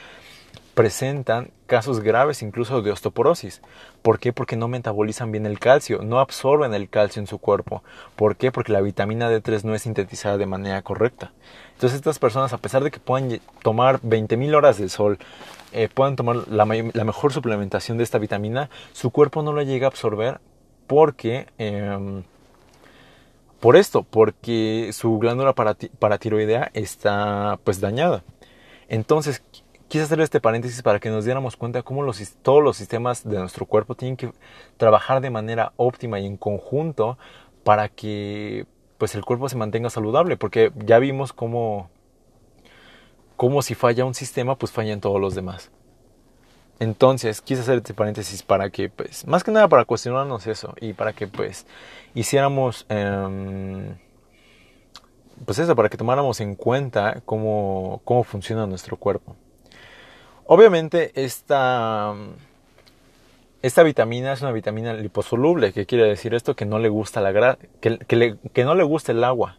presentan 0.78 1.50
casos 1.66 1.99
graves 1.99 2.40
incluso 2.40 2.82
de 2.82 2.92
osteoporosis. 2.92 3.62
¿Por 4.00 4.20
qué? 4.20 4.32
Porque 4.32 4.54
no 4.54 4.68
metabolizan 4.68 5.32
bien 5.32 5.44
el 5.44 5.58
calcio, 5.58 6.02
no 6.04 6.20
absorben 6.20 6.73
el 6.73 6.88
calcio 6.88 7.18
en 7.18 7.26
su 7.26 7.38
cuerpo. 7.38 7.82
¿Por 8.14 8.37
qué? 8.37 8.52
Porque 8.52 8.73
la 8.73 8.80
vitamina 8.80 9.28
D3 9.28 9.64
no 9.64 9.75
es 9.75 9.82
sintetizada 9.82 10.38
de 10.38 10.47
manera 10.47 10.80
correcta. 10.82 11.32
Entonces 11.73 11.97
estas 11.97 12.20
personas, 12.20 12.52
a 12.52 12.58
pesar 12.58 12.85
de 12.85 12.92
que 12.92 13.00
puedan 13.00 13.40
tomar 13.64 14.00
20.000 14.02 14.54
horas 14.54 14.78
de 14.78 14.88
sol, 14.88 15.18
eh, 15.73 15.88
puedan 15.92 16.14
tomar 16.14 16.47
la, 16.47 16.64
mejor 16.64 17.32
suplementación 17.32 17.99
de 17.99 18.04
esta 18.04 18.18
vitamina, 18.18 18.70
su 18.92 19.11
cuerpo 19.11 19.42
no 19.42 19.52
la 19.52 19.64
llega 19.64 19.88
a 19.88 19.90
absorber 19.90 20.38
porque... 20.87 21.49
Em, 21.58 22.23
por 23.58 23.75
esto, 23.75 24.04
porque 24.04 24.90
su 24.92 25.18
glándula 25.18 25.54
paratiroidea 25.54 26.70
está 26.73 27.58
pues 27.64 27.80
dañada. 27.80 28.23
Entonces, 28.88 29.42
quise 29.88 30.04
hacer 30.04 30.21
este 30.21 30.40
paréntesis 30.40 30.83
para 30.83 31.00
que 31.00 31.11
nos 31.11 31.25
diéramos 31.25 31.57
cuenta 31.57 31.83
cómo 31.83 32.04
todos 32.42 32.62
los 32.62 32.76
sistemas 32.76 33.28
de 33.28 33.38
nuestro 33.38 33.66
cuerpo 33.66 33.95
tienen 33.95 34.16
que 34.16 34.33
trabajar 34.76 35.21
de 35.21 35.30
manera 35.30 35.73
óptima 35.76 36.21
y 36.21 36.26
en 36.26 36.37
conjunto 36.37 37.18
para 37.64 37.88
que 37.88 38.66
pues 38.99 39.14
el 39.14 39.25
cuerpo 39.25 39.49
se 39.49 39.57
mantenga 39.57 39.90
saludable, 39.90 40.37
porque 40.37 40.73
ya 40.85 40.99
vimos 40.99 41.33
cómo, 41.33 41.88
cómo 43.37 43.62
si 43.62 43.75
falla 43.75 44.04
un 44.04 44.14
sistema, 44.14 44.57
pues 44.57 44.73
fallan 44.73 45.00
todos 45.00 45.21
los 45.21 45.35
demás. 45.35 45.71
Entonces, 46.80 47.40
quise 47.40 47.62
hacer 47.62 47.78
este 47.78 47.95
paréntesis 47.95 48.42
para 48.42 48.71
que, 48.71 48.88
pues, 48.88 49.26
más 49.26 49.42
que 49.42 49.50
nada 49.50 49.68
para 49.68 49.85
cuestionarnos 49.85 50.47
eso 50.47 50.75
y 50.80 50.92
para 50.92 51.12
que, 51.12 51.26
pues, 51.26 51.66
hiciéramos, 52.14 52.87
em, 52.88 53.97
pues 55.45 55.59
eso, 55.59 55.75
para 55.76 55.88
que 55.88 55.97
tomáramos 55.97 56.40
en 56.40 56.54
cuenta 56.54 57.21
cómo, 57.25 58.00
cómo 58.04 58.25
funciona 58.25 58.66
nuestro 58.66 58.97
cuerpo. 58.97 59.37
Obviamente 60.50 61.12
esta, 61.14 62.14
esta 63.61 63.83
vitamina 63.83 64.33
es 64.33 64.40
una 64.40 64.50
vitamina 64.50 64.95
liposoluble, 64.95 65.75
¿qué 65.75 65.85
quiere 65.85 66.05
decir 66.05 66.33
esto? 66.33 66.57
Que 66.57 66.64
no 66.64 66.78
le 66.78 66.88
gusta 66.88 67.21
la 67.21 67.59
que, 67.83 67.99
que, 67.99 68.64
no 68.64 68.75
le 68.75 68.83
gusta 68.83 69.12
el 69.12 69.25
agua 69.25 69.59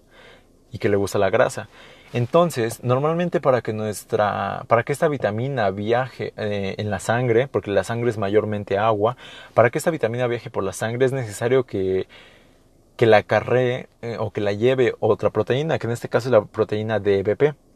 y 0.72 0.79
que 0.79 0.89
le 0.89 0.98
gusta 0.98 1.19
la 1.19 1.29
grasa. 1.29 1.69
Entonces, 2.12 2.84
normalmente 2.84 3.39
para 3.39 3.62
que 3.62 3.72
nuestra, 3.72 4.63
para 4.67 4.81
que 4.81 4.91
esta 4.91 5.08
vitamina 5.08 5.69
viaje 5.69 6.34
eh, 6.38 6.74
en 6.79 6.89
la 6.89 7.00
sangre, 7.00 7.48
porque 7.48 7.69
la 7.69 7.84
sangre 7.84 8.10
es 8.10 8.17
mayormente 8.17 8.79
agua, 8.79 9.15
para 9.53 9.69
que 9.69 9.77
esta 9.77 9.91
vitamina 9.91 10.25
viaje 10.25 10.50
por 10.50 10.63
la 10.63 10.74
sangre 10.74 11.05
es 11.05 11.12
necesario 11.12 11.67
que, 11.67 12.08
que 12.98 13.05
la 13.05 13.17
acarree 13.17 13.89
eh, 14.01 14.17
o 14.19 14.31
que 14.31 14.41
la 14.41 14.53
lleve 14.53 14.96
otra 15.00 15.29
proteína, 15.29 15.77
que 15.77 15.86
en 15.86 15.93
este 15.93 16.10
caso 16.10 16.29
es 16.29 16.31
la 16.31 16.46
proteína 16.46 17.00
DBP. 17.00 17.68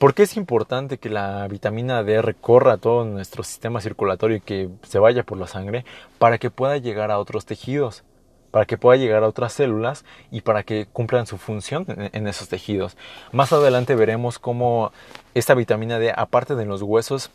¿Por 0.00 0.14
qué 0.14 0.22
es 0.22 0.38
importante 0.38 0.96
que 0.96 1.10
la 1.10 1.46
vitamina 1.46 2.02
D 2.02 2.22
recorra 2.22 2.78
todo 2.78 3.04
nuestro 3.04 3.42
sistema 3.42 3.82
circulatorio 3.82 4.38
y 4.38 4.40
que 4.40 4.70
se 4.80 4.98
vaya 4.98 5.24
por 5.24 5.36
la 5.36 5.46
sangre 5.46 5.84
para 6.18 6.38
que 6.38 6.48
pueda 6.50 6.78
llegar 6.78 7.10
a 7.10 7.18
otros 7.18 7.44
tejidos? 7.44 8.02
para 8.50 8.64
que 8.64 8.78
pueda 8.78 8.96
llegar 8.96 9.22
a 9.22 9.28
otras 9.28 9.52
células 9.52 10.04
y 10.30 10.40
para 10.40 10.62
que 10.62 10.86
cumplan 10.86 11.26
su 11.26 11.36
función 11.36 11.84
en, 11.86 12.26
esos 12.26 12.48
tejidos. 12.48 12.96
Más 13.30 13.52
adelante 13.52 13.94
veremos 13.94 14.40
cómo 14.40 14.90
esta 15.34 15.54
vitamina 15.54 16.00
D, 16.00 16.12
aparte 16.16 16.56
de 16.56 16.64
los 16.64 16.82
huesos, 16.82 17.30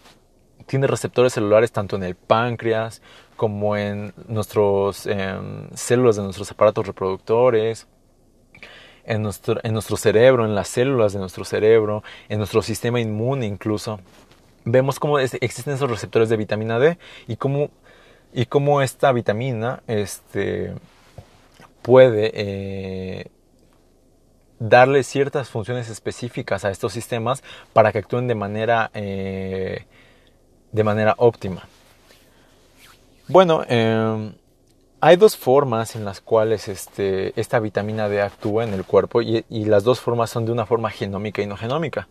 tiene 0.66 0.88
receptores 0.88 1.32
celulares 1.32 1.72
tanto 1.72 1.96
en 1.96 2.04
el 2.04 2.16
páncreas 2.16 3.02
como 3.38 3.78
en 3.78 4.14
nuestras 4.28 5.06
em, 5.06 5.70
células 5.74 6.18
de 6.18 6.24
nuestros 6.24 6.52
aparatos 6.52 6.88
reproductores, 6.88 7.88
en 9.06 9.22
nuestro, 9.22 9.60
en 9.64 9.74
nuestro 9.74 9.98
cerebro, 9.98 10.46
en 10.46 10.56
las 10.56 10.68
células 10.68 11.14
de 11.14 11.20
nuestro 11.20 11.46
cerebro, 11.46 12.04
en 12.30 12.38
nuestro 12.40 12.62
sistema 12.62 13.00
inmune 13.00 13.46
incluso. 13.46 14.00
Vemos 14.64 15.00
cómo 15.00 15.20
existen 15.20 15.74
esos 15.74 15.90
receptores 15.90 16.30
de 16.30 16.38
vitamina 16.38 16.80
D 16.80 16.98
y 17.28 17.36
cómo, 17.36 17.70
y 18.34 18.46
cómo 18.48 18.82
esta 18.82 19.12
vitamina 19.12 19.84
este, 19.88 20.74
puede 21.82 22.32
eh, 22.34 23.28
darle 24.60 25.04
ciertas 25.04 25.50
funciones 25.50 25.90
específicas 25.90 26.66
a 26.66 26.72
estos 26.72 26.94
sistemas 26.94 27.44
para 27.74 27.92
que 27.92 28.00
actúen 28.00 28.28
de 28.28 28.36
manera, 28.36 28.90
eh, 28.96 29.86
de 30.72 30.84
manera 30.84 31.14
óptima. 31.18 31.68
Bueno, 33.28 33.64
eh, 33.68 34.34
hay 35.02 35.18
dos 35.18 35.36
formas 35.38 35.96
en 35.96 36.06
las 36.06 36.22
cuales 36.22 36.68
este, 36.68 37.40
esta 37.40 37.60
vitamina 37.60 38.10
D 38.10 38.22
actúa 38.22 38.64
en 38.64 38.74
el 38.74 38.86
cuerpo 38.86 39.22
y, 39.22 39.44
las 39.50 39.84
dos 39.84 40.00
formas 40.00 40.30
son 40.30 40.46
de 40.46 40.52
una 40.52 40.66
forma 40.66 40.90
genómica 40.90 41.42
y 41.42 41.48
no 41.48 41.58
genómica. 41.58 42.08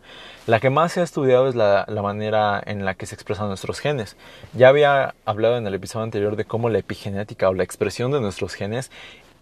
La 0.47 0.59
que 0.59 0.69
más 0.69 0.93
se 0.93 1.01
ha 1.01 1.03
estudiado 1.03 1.47
es 1.47 1.55
la, 1.55 1.85
manera 1.87 2.61
en 2.65 2.85
la 2.85 2.93
que 2.93 3.05
se 3.05 3.15
expresan 3.15 3.47
nuestros 3.47 3.79
genes. 3.79 4.15
Ya 4.53 4.69
había 4.69 5.15
hablado 5.25 5.57
en 5.57 5.67
el 5.67 5.73
episodio 5.73 6.03
anterior 6.03 6.35
de 6.35 6.45
cómo 6.45 6.69
la 6.69 6.79
epigenética 6.79 7.49
o 7.49 7.53
la 7.53 7.63
expresión 7.63 8.11
de 8.11 8.21
nuestros 8.21 8.53
genes 8.53 8.91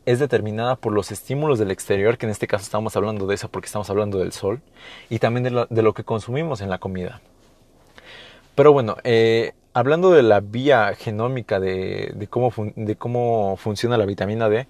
es 0.06 0.20
determinada 0.20 0.76
por 0.76 0.94
los 0.94 1.12
estímulos 1.12 1.60
del 1.60 1.72
exterior, 1.72 2.18
que 2.18 2.26
en 2.26 2.32
este 2.32 2.48
caso 2.48 2.64
estamos 2.64 2.96
hablando 2.96 3.28
de 3.28 3.36
eso 3.36 3.50
porque 3.50 3.68
estamos 3.68 3.90
hablando 3.90 4.20
del 4.20 4.34
sol, 4.34 4.62
y 5.10 5.20
también 5.20 5.44
de 5.44 5.52
lo, 5.52 5.66
de 5.68 5.82
lo 5.82 5.94
que 5.94 6.04
consumimos 6.04 6.62
en 6.62 6.70
la 6.70 6.78
comida. 6.78 7.22
Pero 8.56 8.74
bueno, 8.74 8.98
eh, 9.04 9.54
hablando 9.74 10.12
de 10.12 10.24
la 10.24 10.40
vía 10.40 10.94
genómica 10.96 11.60
de, 11.60 12.28
cómo, 12.30 12.52
de 12.76 12.96
cómo 12.96 13.58
funciona 13.58 13.98
la 13.98 14.06
vitamina 14.06 14.50
D, 14.50 14.68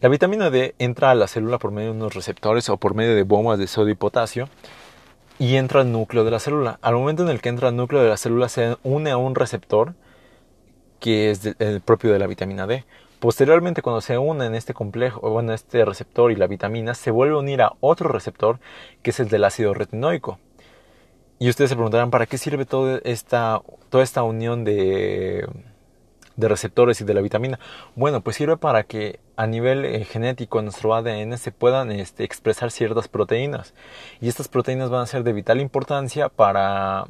la 0.00 0.08
vitamina 0.08 0.50
D 0.50 0.74
entra 0.78 1.10
a 1.10 1.14
la 1.14 1.28
célula 1.28 1.58
por 1.58 1.70
medio 1.70 1.90
de 1.90 1.96
unos 1.96 2.14
receptores 2.14 2.68
o 2.68 2.76
por 2.76 2.94
medio 2.94 3.14
de 3.14 3.22
bombas 3.22 3.58
de 3.58 3.66
sodio 3.66 3.92
y 3.92 3.96
potasio 3.96 4.48
y 5.38 5.56
entra 5.56 5.80
al 5.80 5.92
núcleo 5.92 6.24
de 6.24 6.30
la 6.30 6.40
célula. 6.40 6.78
Al 6.82 6.94
momento 6.94 7.22
en 7.22 7.28
el 7.28 7.40
que 7.40 7.48
entra 7.48 7.68
al 7.68 7.76
núcleo 7.76 8.02
de 8.02 8.08
la 8.08 8.16
célula 8.16 8.48
se 8.48 8.76
une 8.82 9.10
a 9.10 9.16
un 9.16 9.34
receptor 9.34 9.94
que 11.00 11.30
es 11.30 11.54
el 11.58 11.80
propio 11.80 12.12
de 12.12 12.18
la 12.18 12.26
vitamina 12.26 12.66
D. 12.66 12.84
Posteriormente, 13.18 13.80
cuando 13.80 14.02
se 14.02 14.18
une 14.18 14.44
en 14.44 14.54
este 14.54 14.74
complejo, 14.74 15.20
bueno, 15.30 15.54
este 15.54 15.84
receptor 15.84 16.30
y 16.30 16.36
la 16.36 16.46
vitamina, 16.46 16.94
se 16.94 17.10
vuelve 17.10 17.36
a 17.36 17.38
unir 17.38 17.62
a 17.62 17.72
otro 17.80 18.10
receptor 18.10 18.58
que 19.02 19.10
es 19.10 19.20
el 19.20 19.28
del 19.28 19.44
ácido 19.44 19.72
retinoico. 19.72 20.38
Y 21.44 21.50
ustedes 21.50 21.68
se 21.68 21.76
preguntarán, 21.76 22.10
¿para 22.10 22.24
qué 22.24 22.38
sirve 22.38 22.64
toda 22.64 23.02
esta, 23.04 23.60
toda 23.90 24.02
esta 24.02 24.22
unión 24.22 24.64
de, 24.64 25.46
de 26.36 26.48
receptores 26.48 27.02
y 27.02 27.04
de 27.04 27.12
la 27.12 27.20
vitamina? 27.20 27.60
Bueno, 27.96 28.22
pues 28.22 28.36
sirve 28.36 28.56
para 28.56 28.84
que 28.84 29.20
a 29.36 29.46
nivel 29.46 29.84
eh, 29.84 30.06
genético 30.06 30.58
en 30.58 30.64
nuestro 30.64 30.94
ADN 30.94 31.36
se 31.36 31.52
puedan 31.52 31.92
este, 31.92 32.24
expresar 32.24 32.70
ciertas 32.70 33.08
proteínas. 33.08 33.74
Y 34.22 34.28
estas 34.28 34.48
proteínas 34.48 34.88
van 34.88 35.02
a 35.02 35.06
ser 35.06 35.22
de 35.22 35.34
vital 35.34 35.60
importancia 35.60 36.30
para 36.30 37.08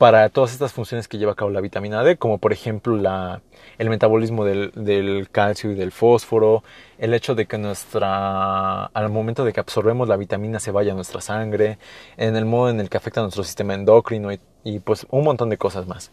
para 0.00 0.30
todas 0.30 0.52
estas 0.52 0.72
funciones 0.72 1.08
que 1.08 1.18
lleva 1.18 1.32
a 1.32 1.34
cabo 1.34 1.50
la 1.50 1.60
vitamina 1.60 2.02
D, 2.02 2.16
como 2.16 2.38
por 2.38 2.54
ejemplo 2.54 2.96
la, 2.96 3.42
el 3.76 3.90
metabolismo 3.90 4.46
del, 4.46 5.28
calcio 5.30 5.70
y 5.72 5.74
del 5.74 5.92
fósforo, 5.92 6.64
el 6.96 7.12
hecho 7.12 7.34
de 7.34 7.44
que 7.44 7.58
nuestra, 7.58 8.86
al 8.86 9.10
momento 9.10 9.44
de 9.44 9.52
que 9.52 9.60
absorbemos 9.60 10.08
la 10.08 10.16
vitamina 10.16 10.58
se 10.58 10.70
vaya 10.70 10.92
a 10.92 10.94
nuestra 10.94 11.20
sangre, 11.20 11.76
en 12.16 12.34
el 12.34 12.46
modo 12.46 12.70
en 12.70 12.80
el 12.80 12.88
que 12.88 12.96
afecta 12.96 13.20
a 13.20 13.24
nuestro 13.24 13.44
sistema 13.44 13.74
endocrino 13.74 14.30
y 14.64 14.78
pues 14.78 15.06
un 15.10 15.22
montón 15.22 15.50
de 15.50 15.58
cosas 15.58 15.86
más. 15.86 16.12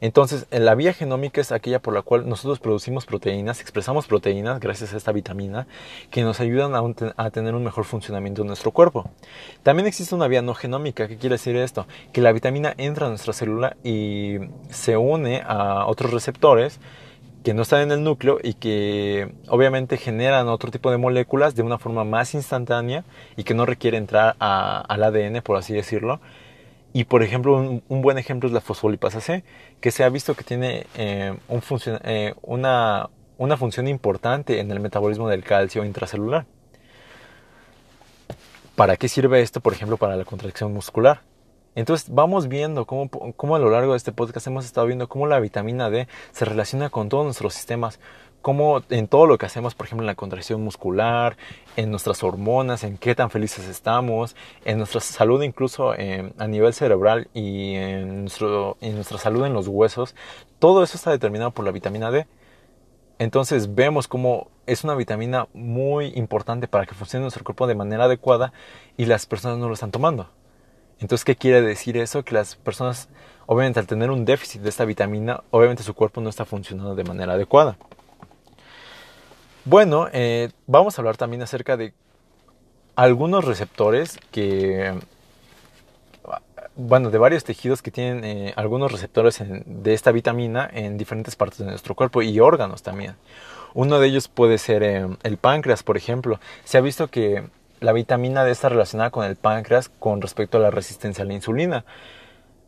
Entonces, 0.00 0.46
la 0.50 0.74
vía 0.74 0.92
genómica 0.92 1.40
es 1.40 1.52
aquella 1.52 1.80
por 1.80 1.94
la 1.94 2.02
cual 2.02 2.28
nosotros 2.28 2.58
producimos 2.58 3.04
proteínas, 3.04 3.60
expresamos 3.60 4.06
proteínas 4.06 4.58
gracias 4.58 4.94
a 4.94 4.96
esta 4.96 5.12
vitamina 5.12 5.66
que 6.10 6.22
nos 6.22 6.40
ayudan 6.40 6.72
a, 7.16 7.30
tener 7.30 7.54
un 7.54 7.64
mejor 7.64 7.84
funcionamiento 7.84 8.42
de 8.42 8.48
nuestro 8.48 8.70
cuerpo. 8.70 9.10
También 9.62 9.86
existe 9.86 10.14
una 10.14 10.28
vía 10.28 10.42
no 10.42 10.54
genómica. 10.54 11.06
¿Qué 11.06 11.16
quiere 11.16 11.34
decir 11.34 11.56
esto? 11.56 11.86
Que 12.12 12.20
la 12.20 12.32
vitamina 12.32 12.74
entra 12.78 13.06
a 13.06 13.08
nuestra 13.10 13.32
célula 13.32 13.76
y 13.84 14.38
se 14.70 14.96
une 14.96 15.42
a 15.46 15.86
otros 15.86 16.12
receptores 16.12 16.80
que 17.44 17.54
no 17.54 17.62
están 17.62 17.82
en 17.82 17.92
el 17.92 18.02
núcleo 18.02 18.38
y 18.42 18.54
que 18.54 19.32
obviamente 19.48 19.96
generan 19.96 20.48
otro 20.48 20.70
tipo 20.70 20.90
de 20.90 20.98
moléculas 20.98 21.54
de 21.54 21.62
una 21.62 21.78
forma 21.78 22.04
más 22.04 22.34
instantánea 22.34 23.04
y 23.36 23.44
que 23.44 23.54
no 23.54 23.64
requiere 23.64 23.96
entrar 23.96 24.36
al 24.38 25.02
ADN, 25.02 25.42
por 25.42 25.56
así 25.56 25.72
decirlo, 25.72 26.20
y 26.92 27.04
por 27.04 27.22
ejemplo, 27.22 27.56
un, 27.56 28.02
buen 28.02 28.18
ejemplo 28.18 28.48
es 28.48 28.52
la 28.52 28.60
fosfolipasa 28.60 29.20
C, 29.20 29.44
que 29.80 29.90
se 29.90 30.02
ha 30.02 30.08
visto 30.08 30.34
que 30.34 30.44
tiene 30.44 30.86
eh, 30.96 31.36
eh, 32.04 32.34
una, 32.42 33.10
una 33.38 33.56
función 33.56 33.86
importante 33.86 34.58
en 34.60 34.70
el 34.70 34.80
metabolismo 34.80 35.28
del 35.28 35.44
calcio 35.44 35.84
intracelular. 35.84 36.46
¿Para 38.74 38.96
qué 38.96 39.08
sirve 39.08 39.40
esto, 39.40 39.60
por 39.60 39.72
ejemplo, 39.72 39.98
para 39.98 40.16
la 40.16 40.24
contracción 40.24 40.72
muscular? 40.72 41.22
Entonces 41.76 42.08
vamos 42.10 42.48
viendo 42.48 42.84
cómo, 42.86 43.08
cómo, 43.08 43.54
a 43.54 43.60
lo 43.60 43.70
largo 43.70 43.92
de 43.92 43.98
este 43.98 44.10
podcast 44.10 44.48
hemos 44.48 44.64
estado 44.64 44.86
viendo 44.88 45.08
cómo 45.08 45.28
la 45.28 45.38
vitamina 45.38 45.88
D 45.90 46.08
se 46.32 46.44
relaciona 46.44 46.90
con 46.90 47.08
todos 47.08 47.24
nuestros 47.24 47.54
sistemas, 47.54 48.00
cómo 48.42 48.82
en 48.90 49.08
todo 49.08 49.26
lo 49.26 49.38
que 49.38 49.46
hacemos, 49.46 49.74
por 49.74 49.86
ejemplo, 49.86 50.04
en 50.04 50.06
la 50.06 50.14
contracción 50.14 50.62
muscular, 50.62 51.36
en 51.76 51.90
nuestras 51.90 52.22
hormonas, 52.22 52.84
en 52.84 52.98
qué 52.98 53.14
tan 53.14 53.30
felices 53.30 53.68
estamos, 53.68 54.36
en 54.64 54.78
nuestra 54.78 55.00
salud 55.00 55.42
incluso 55.42 55.94
eh, 55.94 56.32
a 56.38 56.46
nivel 56.46 56.72
cerebral 56.72 57.28
y 57.34 57.74
en, 57.74 58.22
nuestro, 58.22 58.76
en 58.80 58.94
nuestra 58.94 59.18
salud 59.18 59.44
en 59.44 59.52
los 59.52 59.68
huesos, 59.68 60.14
todo 60.58 60.82
eso 60.82 60.96
está 60.96 61.10
determinado 61.10 61.50
por 61.50 61.64
la 61.64 61.70
vitamina 61.70 62.10
D. 62.10 62.26
Entonces 63.18 63.74
vemos 63.74 64.08
cómo 64.08 64.48
es 64.66 64.82
una 64.84 64.94
vitamina 64.94 65.46
muy 65.52 66.06
importante 66.16 66.68
para 66.68 66.86
que 66.86 66.94
funcione 66.94 67.22
nuestro 67.22 67.44
cuerpo 67.44 67.66
de 67.66 67.74
manera 67.74 68.04
adecuada 68.04 68.52
y 68.96 69.04
las 69.04 69.26
personas 69.26 69.58
no 69.58 69.68
lo 69.68 69.74
están 69.74 69.90
tomando. 69.90 70.30
Entonces, 71.00 71.24
¿qué 71.24 71.34
quiere 71.34 71.62
decir 71.62 71.96
eso? 71.96 72.24
Que 72.24 72.34
las 72.34 72.56
personas, 72.56 73.08
obviamente 73.46 73.80
al 73.80 73.86
tener 73.86 74.10
un 74.10 74.24
déficit 74.26 74.60
de 74.60 74.68
esta 74.68 74.84
vitamina, 74.84 75.42
obviamente 75.50 75.82
su 75.82 75.94
cuerpo 75.94 76.20
no 76.20 76.28
está 76.28 76.44
funcionando 76.44 76.94
de 76.94 77.04
manera 77.04 77.34
adecuada. 77.34 77.78
Bueno, 79.66 80.08
eh, 80.12 80.50
vamos 80.66 80.98
a 80.98 81.02
hablar 81.02 81.18
también 81.18 81.42
acerca 81.42 81.76
de 81.76 81.92
algunos 82.96 83.44
receptores 83.44 84.18
que, 84.30 84.94
bueno, 86.76 87.10
de 87.10 87.18
varios 87.18 87.44
tejidos 87.44 87.82
que 87.82 87.90
tienen 87.90 88.24
eh, 88.24 88.52
algunos 88.56 88.90
receptores 88.90 89.42
de 89.42 89.92
esta 89.92 90.12
vitamina 90.12 90.68
en 90.72 90.96
diferentes 90.96 91.36
partes 91.36 91.58
de 91.58 91.66
nuestro 91.66 91.94
cuerpo 91.94 92.22
y 92.22 92.40
órganos 92.40 92.82
también. 92.82 93.16
Uno 93.74 94.00
de 94.00 94.08
ellos 94.08 94.28
puede 94.28 94.56
ser 94.56 94.82
eh, 94.82 95.06
el 95.22 95.36
páncreas, 95.36 95.82
por 95.82 95.98
ejemplo. 95.98 96.40
Se 96.64 96.78
ha 96.78 96.80
visto 96.80 97.08
que 97.08 97.44
la 97.80 97.92
vitamina 97.92 98.44
D 98.44 98.52
está 98.52 98.70
relacionada 98.70 99.10
con 99.10 99.26
el 99.26 99.36
páncreas 99.36 99.90
con 99.90 100.22
respecto 100.22 100.56
a 100.56 100.60
la 100.62 100.70
resistencia 100.70 101.22
a 101.24 101.26
la 101.26 101.34
insulina. 101.34 101.84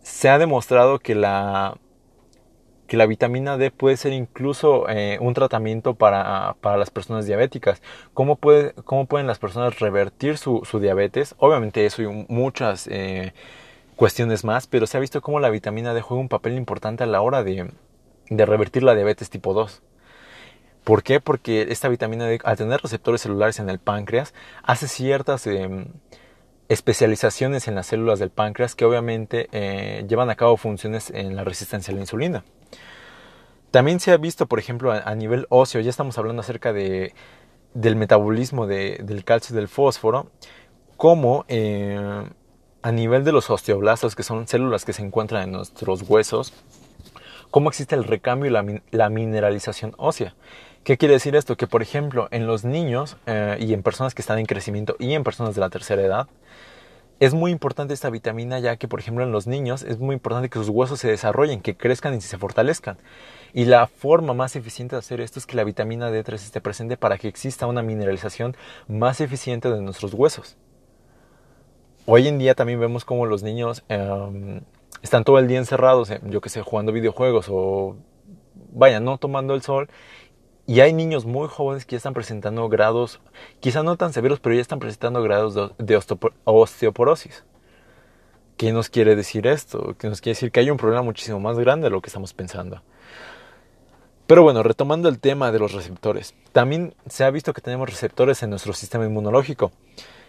Se 0.03 0.29
ha 0.29 0.37
demostrado 0.37 0.99
que 0.99 1.15
la, 1.15 1.77
que 2.93 2.99
la 2.99 3.07
vitamina 3.07 3.57
D 3.57 3.71
puede 3.71 3.97
ser 3.97 4.13
incluso 4.13 4.87
eh, 4.87 5.17
un 5.19 5.33
tratamiento 5.33 5.95
para, 5.95 6.55
las 6.63 6.91
personas 6.91 7.25
diabéticas. 7.25 7.81
¿Cómo, 8.13 8.37
puede, 8.37 8.75
¿Cómo, 8.85 9.07
pueden 9.07 9.27
las 9.27 9.39
personas 9.39 9.81
revertir 9.81 10.37
su, 10.37 10.63
diabetes? 10.79 11.35
Obviamente 11.39 11.87
eso 11.87 12.03
y 12.03 12.27
muchas 12.29 12.87
eh, 12.89 13.33
cuestiones 13.97 14.45
más, 14.45 14.67
pero 14.67 14.87
se 14.87 14.99
ha 14.99 15.01
visto 15.01 15.23
cómo 15.23 15.41
la 15.41 15.49
vitamina 15.49 15.95
D 15.95 16.03
juega 16.03 16.21
un 16.21 16.29
papel 16.29 16.53
importante 16.53 17.03
a 17.03 17.07
la 17.07 17.23
hora 17.23 17.43
de, 17.43 17.71
de 18.29 18.45
revertir 18.45 18.83
la 18.83 18.95
diabetes 18.95 19.31
tipo 19.31 19.55
2. 19.55 19.81
¿Por 20.85 21.03
qué? 21.03 21.19
Porque 21.19 21.69
esta 21.71 21.89
vitamina 21.89 22.27
D, 22.27 22.41
al 22.45 22.59
tener 22.59 22.83
receptores 22.83 23.23
celulares 23.23 23.59
en 23.59 23.71
el 23.71 23.79
páncreas, 23.79 24.35
hace 24.65 24.87
ciertas 24.87 25.47
em, 25.47 25.87
especializaciones 26.69 27.69
en 27.69 27.75
las 27.75 27.87
células 27.87 28.19
del 28.19 28.31
páncreas 28.31 28.75
que 28.75 28.85
obviamente 28.85 29.49
eh, 29.53 30.05
llevan 30.09 30.31
a 30.31 30.37
cabo 30.37 30.57
funciones 30.57 31.11
en 31.11 31.37
la 31.37 31.45
resistencia 31.45 31.93
a 31.93 31.95
la 31.95 32.01
insulina. 32.01 32.45
También 33.71 34.01
se 34.01 34.13
ha 34.13 34.17
visto, 34.17 34.47
por 34.47 34.59
ejemplo, 34.59 34.93
a, 34.93 35.15
nivel 35.15 35.47
óseo, 35.49 35.81
ya 35.81 35.91
estamos 35.91 36.19
hablando 36.19 36.41
acerca 36.41 36.73
de, 36.73 37.15
del 37.73 37.97
metabolismo 37.97 38.67
del 38.67 39.25
calcio 39.25 39.55
y 39.55 39.57
del 39.57 39.69
fósforo, 39.69 40.31
como 40.99 41.47
eh, 41.49 41.99
a 42.83 42.93
nivel 42.93 43.25
de 43.25 43.33
los 43.33 43.49
osteoblastos, 43.49 44.15
que 44.15 44.23
son 44.23 44.47
células 44.47 44.85
que 44.85 44.93
se 44.93 45.03
encuentran 45.03 45.45
en 45.45 45.53
nuestros 45.53 46.03
huesos, 46.03 46.53
cómo 47.51 47.71
existe 47.71 47.95
el 47.95 48.05
recambio 48.05 48.51
y 48.51 48.97
la 48.97 49.09
mineralización 49.09 49.95
ósea. 49.97 50.35
¿Qué 50.85 50.99
quiere 50.99 51.15
decir 51.15 51.37
esto? 51.37 51.57
Que 51.57 51.69
por 51.69 51.81
ejemplo 51.81 52.27
en 52.33 52.49
los 52.49 52.65
niños 52.65 53.17
eh, 53.27 53.57
y 53.61 53.73
en 53.73 53.85
personas 53.85 54.17
que 54.17 54.23
están 54.23 54.41
en 54.41 54.47
crecimiento 54.47 54.97
y 54.99 55.13
en 55.13 55.23
personas 55.23 55.55
de 55.55 55.61
la 55.61 55.71
tercera 55.71 56.03
edad, 56.03 56.27
es 57.21 57.35
muy 57.35 57.53
importante 57.53 57.95
esta 57.95 58.11
vitamina 58.11 58.59
ya 58.59 58.77
que 58.77 58.89
por 58.89 58.99
ejemplo 58.99 59.23
en 59.23 59.31
los 59.31 59.47
niños 59.47 59.85
es 59.85 60.01
muy 60.01 60.15
importante 60.15 60.49
que 60.49 60.59
sus 60.59 60.69
huesos 60.69 60.99
se 60.99 61.07
desarrollen, 61.07 61.61
que 61.61 61.77
crezcan 61.77 62.15
y 62.15 62.21
se 62.21 62.37
fortalezcan. 62.37 62.99
Y 63.53 63.67
la 63.67 63.87
forma 63.87 64.35
más 64.35 64.57
eficiente 64.57 64.97
de 64.97 65.01
hacer 65.01 65.21
esto 65.21 65.39
es 65.39 65.47
que 65.47 65.55
la 65.55 65.63
vitamina 65.63 66.11
D3 66.11 66.35
esté 66.35 66.61
presente 66.61 66.97
para 66.97 67.17
que 67.17 67.29
exista 67.29 67.69
una 67.69 67.83
mineralización 67.83 68.57
más 68.89 69.21
eficiente 69.21 69.71
de 69.71 69.81
nuestros 69.81 70.15
huesos. 70.15 70.57
Hoy 72.07 72.27
en 72.27 72.41
día 72.41 72.57
también 72.57 72.81
vemos 72.81 73.05
como 73.05 73.27
los 73.27 73.45
niños 73.45 73.85
em, 73.89 74.63
están 75.01 75.23
todo 75.23 75.39
el 75.39 75.47
día 75.47 75.59
encerrados, 75.59 76.11
yo 76.25 76.41
que 76.41 76.49
sé, 76.49 76.61
jugando 76.63 76.91
videojuegos 76.91 77.47
o 77.49 77.95
vaya, 78.73 78.99
no 78.99 79.19
tomando 79.19 79.55
el 79.55 79.63
sol 79.63 79.89
y 80.67 80.81
hay 80.81 80.93
niños 80.93 81.25
muy 81.25 81.49
jóvenes 81.49 81.85
que 81.85 81.93
ya 81.93 81.97
están 81.97 82.15
presentando 82.15 82.69
grados, 82.69 83.21
quizá 83.61 83.83
no 83.83 83.97
tan 83.97 84.13
severos, 84.13 84.41
pero 84.41 84.55
ya 84.55 84.61
están 84.61 84.79
presentando 84.79 85.23
grados 85.23 85.55
de, 85.79 85.97
osteoporosis. 86.45 87.45
¿Qué 88.57 88.73
nos 88.73 88.89
quiere 88.89 89.17
decir 89.17 89.47
esto? 89.47 89.97
Que 89.99 90.09
nos 90.09 90.21
quiere 90.21 90.37
decir 90.37 90.53
que 90.53 90.61
hay 90.61 90.71
un 90.71 90.77
problema 90.77 91.03
muchísimo 91.03 91.41
más 91.41 91.59
grande 91.59 91.85
de 91.85 91.91
lo 91.91 92.01
que 92.01 92.09
estamos 92.09 92.33
pensando. 92.33 92.83
Pero 94.29 94.45
bueno, 94.45 94.63
retomando 94.63 95.09
el 95.09 95.19
tema 95.19 95.51
de 95.51 95.59
los 95.59 95.73
receptores, 95.73 96.35
también 96.53 96.95
se 97.09 97.25
ha 97.25 97.31
visto 97.31 97.53
que 97.53 97.61
tenemos 97.61 97.91
receptores 97.91 98.43
en 98.45 98.51
nuestro 98.51 98.73
sistema 98.73 99.05
inmunológico, 99.05 99.73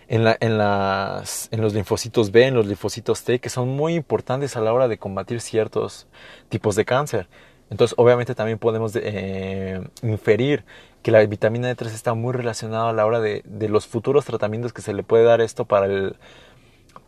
en, 0.07 0.23
la, 0.23 0.35
en, 0.39 0.57
las, 0.57 1.47
en 1.51 1.61
los 1.61 1.73
linfocitos 1.73 2.31
B, 2.31 2.47
en 2.47 2.55
los 2.55 2.65
linfocitos 2.65 3.23
T, 3.23 3.39
que 3.39 3.49
son 3.49 3.69
muy 3.69 3.93
importantes 3.93 4.57
a 4.57 4.61
la 4.61 4.73
hora 4.73 4.87
de 4.87 4.97
combatir 4.97 5.41
ciertos 5.41 6.07
tipos 6.49 6.75
de 6.75 6.85
cáncer. 6.85 7.27
Entonces, 7.73 7.95
obviamente 7.97 8.35
también 8.35 8.59
podemos 8.59 8.95
eh, 8.95 9.81
inferir 10.03 10.63
que 11.01 11.09
la 11.09 11.25
vitamina 11.25 11.73
D3 11.73 11.87
está 11.87 12.13
muy 12.13 12.31
relacionada 12.31 12.89
a 12.89 12.93
la 12.93 13.03
hora 13.03 13.19
de, 13.19 13.41
los 13.67 13.87
futuros 13.87 14.25
tratamientos 14.25 14.73
que 14.73 14.83
se 14.83 14.93
le 14.93 15.01
puede 15.01 15.23
dar 15.23 15.41
esto 15.41 15.65
para, 15.65 15.87
el, 15.87 16.15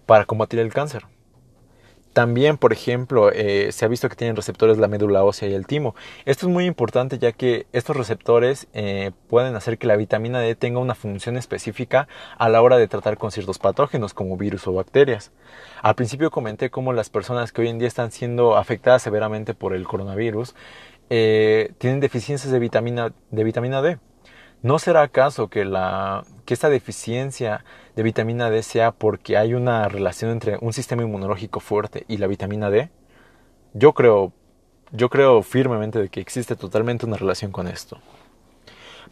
para 0.07 0.25
combatir 0.25 0.59
el 0.59 0.73
cáncer. 0.73 1.05
También, 2.15 2.55
por 2.55 2.71
ejemplo, 2.71 3.29
eh, 3.29 3.73
se 3.73 3.83
ha 3.83 3.89
visto 3.89 4.07
que 4.07 4.15
tienen 4.15 4.37
receptores 4.37 4.77
la 4.77 4.87
médula 4.87 5.25
ósea 5.25 5.49
y 5.49 5.53
el 5.53 5.67
timo. 5.67 5.95
Esto 6.23 6.47
es 6.47 6.53
muy 6.53 6.63
importante 6.63 7.19
ya 7.19 7.33
que 7.33 7.67
estos 7.73 7.97
receptores 7.97 8.67
eh, 8.71 9.11
pueden 9.27 9.53
hacer 9.57 9.77
que 9.77 9.85
la 9.85 9.97
vitamina 9.97 10.39
D 10.39 10.55
tenga 10.55 10.79
una 10.79 10.95
función 10.95 11.35
específica 11.35 12.07
a 12.37 12.47
la 12.47 12.61
hora 12.61 12.77
de 12.77 12.87
tratar 12.87 13.17
con 13.17 13.31
ciertos 13.31 13.59
patógenos 13.59 14.13
como 14.13 14.37
virus 14.37 14.65
o 14.65 14.71
bacterias. 14.71 15.33
Al 15.81 15.95
principio 15.95 16.31
comenté 16.31 16.69
cómo 16.69 16.93
las 16.93 17.09
personas 17.09 17.51
que 17.51 17.63
hoy 17.63 17.67
en 17.67 17.79
día 17.79 17.89
están 17.89 18.13
siendo 18.13 18.55
afectadas 18.55 19.01
severamente 19.01 19.53
por 19.53 19.73
el 19.73 19.85
coronavirus 19.85 20.55
eh, 21.09 21.73
tienen 21.79 21.99
deficiencias 21.99 22.49
de 22.49 22.59
vitamina, 22.59 23.11
de 23.29 23.43
vitamina 23.43 23.81
D. 23.81 23.99
¿No 24.61 24.79
será 24.79 25.01
acaso 25.01 25.49
que, 25.49 25.65
la, 25.65 26.23
que 26.45 26.53
esta 26.53 26.69
deficiencia 26.69 27.65
de 27.95 28.03
vitamina 28.03 28.49
D 28.49 28.63
sea 28.63 28.91
porque 28.91 29.37
hay 29.37 29.53
una 29.53 29.87
relación 29.87 30.31
entre 30.31 30.57
un 30.61 30.73
sistema 30.73 31.03
inmunológico 31.03 31.59
fuerte 31.59 32.05
y 32.07 32.17
la 32.17 32.27
vitamina 32.27 32.69
D? 32.69 32.89
Yo 33.73 33.93
creo, 33.93 34.33
yo 34.91 35.09
creo 35.09 35.41
firmemente 35.41 35.99
de 35.99 36.09
que 36.09 36.19
existe 36.19 36.55
totalmente 36.55 37.05
una 37.05 37.17
relación 37.17 37.51
con 37.51 37.67
esto. 37.67 37.99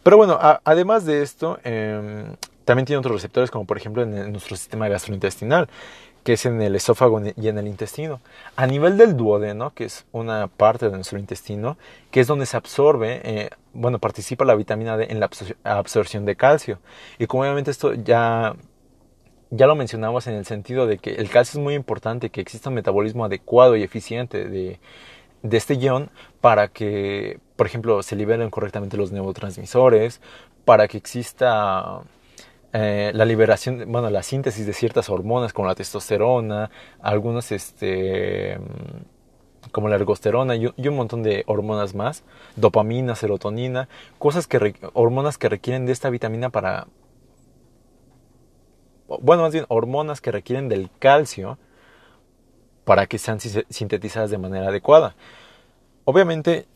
Pero 0.02 0.18
bueno, 0.18 0.38
además 0.64 1.06
de 1.06 1.22
esto, 1.22 1.58
em, 1.64 2.36
también 2.64 2.86
tiene 2.86 2.98
otros 2.98 3.14
receptores 3.14 3.50
como 3.50 3.64
por 3.66 3.76
ejemplo 3.78 4.02
en 4.02 4.32
nuestro 4.32 4.56
sistema 4.56 4.88
gastrointestinal, 4.88 5.68
que 6.24 6.32
es 6.32 6.46
en 6.46 6.60
el 6.62 6.74
esófago 6.74 7.22
y 7.36 7.48
en 7.48 7.58
el 7.58 7.68
intestino. 7.68 8.20
A 8.56 8.66
nivel 8.66 8.96
del 8.96 9.16
duodeno, 9.16 9.72
que 9.74 9.84
es 9.84 10.06
una 10.10 10.48
parte 10.48 10.86
de 10.88 10.92
nuestro 10.92 11.18
intestino, 11.18 11.76
que 12.10 12.20
es 12.20 12.26
donde 12.26 12.46
se 12.46 12.56
absorbe, 12.56 13.20
eh, 13.24 13.50
bueno, 13.74 13.98
participa 13.98 14.44
la 14.46 14.54
vitamina 14.54 14.96
D 14.96 15.06
en 15.10 15.20
la 15.20 15.28
absorción 15.64 16.24
de 16.24 16.34
calcio. 16.34 16.78
Y 17.18 17.26
como 17.26 17.42
obviamente 17.42 17.70
esto 17.70 17.92
ya, 17.92 18.56
ya 19.56 19.66
lo 19.66 19.74
mencionamos 19.76 20.26
en 20.26 20.34
el 20.34 20.44
sentido 20.46 20.86
de 20.86 20.98
que 20.98 21.14
el 21.14 21.30
calcio 21.30 21.60
es 21.60 21.64
muy 21.64 21.74
importante, 21.74 22.30
que 22.30 22.40
exista 22.40 22.70
un 22.70 22.74
metabolismo 22.74 23.24
adecuado 23.24 23.76
y 23.76 23.82
eficiente 23.82 24.48
de, 24.48 24.80
de 25.42 25.56
este 25.56 25.74
guion 25.76 26.10
para 26.40 26.68
que, 26.68 27.38
por 27.56 27.66
ejemplo, 27.66 28.02
se 28.02 28.16
liberen 28.16 28.50
correctamente 28.50 28.96
los 28.96 29.12
neurotransmisores, 29.12 30.20
para 30.64 30.88
que 30.88 30.96
exista 30.96 32.02
eh, 32.72 33.12
la 33.14 33.24
liberación, 33.24 33.84
bueno, 33.92 34.10
la 34.10 34.24
síntesis 34.24 34.66
de 34.66 34.72
ciertas 34.72 35.08
hormonas 35.08 35.52
como 35.52 35.68
la 35.68 35.76
testosterona, 35.76 36.70
algunos, 37.00 37.52
este, 37.52 38.58
como 39.70 39.88
la 39.88 39.96
ergosterona 39.96 40.56
y, 40.56 40.66
un 40.66 40.96
montón 40.96 41.22
de 41.22 41.44
hormonas 41.46 41.94
más, 41.94 42.24
dopamina, 42.56 43.14
serotonina, 43.14 43.88
cosas 44.18 44.46
que, 44.46 44.74
hormonas 44.94 45.38
que 45.38 45.48
requieren 45.48 45.86
de 45.86 45.92
esta 45.92 46.10
vitamina 46.10 46.50
para, 46.50 46.88
bueno, 49.08 49.42
más 49.42 49.52
bien 49.52 49.66
hormonas 49.68 50.20
que 50.20 50.32
requieren 50.32 50.68
del 50.68 50.90
calcio 50.98 51.58
para 52.84 53.06
que 53.06 53.18
sean 53.18 53.38
sintetizadas 53.40 54.30
de 54.30 54.38
manera 54.38 54.68
adecuada. 54.68 55.14
Obviamente, 56.04 56.66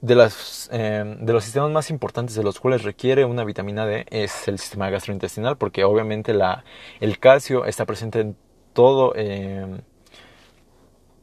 de, 0.00 0.14
las, 0.14 0.68
em, 0.72 1.24
de 1.24 1.32
los 1.32 1.44
sistemas 1.44 1.70
más 1.70 1.90
importantes 1.90 2.34
de 2.34 2.42
los 2.42 2.60
cuales 2.60 2.82
requiere 2.82 3.24
una 3.24 3.44
vitamina 3.44 3.86
D 3.86 4.06
es 4.10 4.48
el 4.48 4.58
sistema 4.58 4.90
gastrointestinal, 4.90 5.56
porque 5.58 5.84
obviamente 5.84 6.32
la, 6.34 6.64
el 7.00 7.18
calcio 7.18 7.66
está 7.66 7.84
presente 7.84 8.20
en 8.20 8.36
todo. 8.72 9.14
Em, 9.16 9.82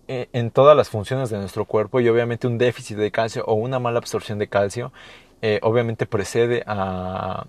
e, 0.07 0.29
en 0.31 0.51
todas 0.51 0.77
las 0.77 0.89
funciones 0.89 1.29
de 1.29 1.37
nuestro 1.37 1.65
cuerpo 1.65 1.99
y 1.99 2.07
obviamente 2.07 2.47
un 2.47 2.57
déficit 2.57 2.97
de 2.97 3.11
calcio 3.11 3.43
o 3.45 3.55
una 3.55 3.77
mala 3.79 3.99
absorción 3.99 4.39
de 4.39 4.47
calcio 4.47 4.93
eh, 5.41 5.59
obviamente 5.63 6.05
precede 6.05 6.63
a, 6.65 7.45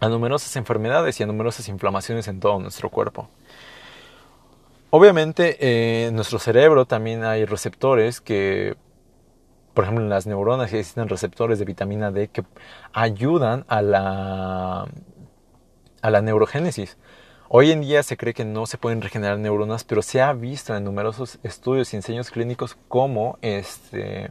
a 0.00 0.08
numerosas 0.08 0.54
enfermedades 0.56 1.18
y 1.20 1.22
a 1.22 1.26
numerosas 1.26 1.68
inflamaciones 1.68 2.28
en 2.28 2.40
todo 2.40 2.58
nuestro 2.58 2.90
cuerpo. 2.90 3.28
Obviamente 4.90 5.56
eh, 5.60 6.06
en 6.06 6.14
nuestro 6.14 6.38
cerebro 6.38 6.86
también 6.86 7.24
hay 7.24 7.44
receptores 7.44 8.20
que 8.20 8.76
por 9.74 9.84
ejemplo, 9.84 10.04
en 10.04 10.10
las 10.10 10.26
neuronas 10.26 10.72
existen 10.72 11.08
receptores 11.08 11.58
de 11.58 11.64
vitamina 11.64 12.12
D 12.12 12.28
que 12.28 12.44
ayudan 12.92 13.64
a 13.68 13.82
la, 13.82 14.86
a 16.00 16.10
la 16.10 16.22
neurogénesis. 16.22 16.96
Hoy 17.48 17.72
en 17.72 17.82
día 17.82 18.02
se 18.04 18.16
cree 18.16 18.34
que 18.34 18.44
no 18.44 18.66
se 18.66 18.78
pueden 18.78 19.02
regenerar 19.02 19.38
neuronas, 19.38 19.84
pero 19.84 20.00
se 20.00 20.22
ha 20.22 20.32
visto 20.32 20.74
en 20.76 20.84
numerosos 20.84 21.38
estudios 21.42 21.92
y 21.92 21.96
enseños 21.96 22.30
clínicos 22.30 22.76
cómo 22.88 23.38
este, 23.42 24.30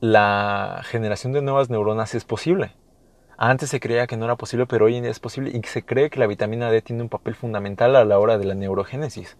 la 0.00 0.82
generación 0.84 1.32
de 1.32 1.42
nuevas 1.42 1.70
neuronas 1.70 2.14
es 2.14 2.24
posible. 2.24 2.72
Antes 3.38 3.70
se 3.70 3.80
creía 3.80 4.06
que 4.06 4.16
no 4.16 4.24
era 4.24 4.36
posible, 4.36 4.66
pero 4.66 4.86
hoy 4.86 4.96
en 4.96 5.02
día 5.02 5.10
es 5.10 5.20
posible 5.20 5.50
y 5.50 5.62
se 5.66 5.84
cree 5.84 6.08
que 6.10 6.18
la 6.18 6.26
vitamina 6.26 6.70
D 6.70 6.80
tiene 6.82 7.02
un 7.02 7.08
papel 7.08 7.34
fundamental 7.34 7.94
a 7.96 8.04
la 8.04 8.18
hora 8.18 8.38
de 8.38 8.44
la 8.44 8.54
neurogénesis. 8.54 9.36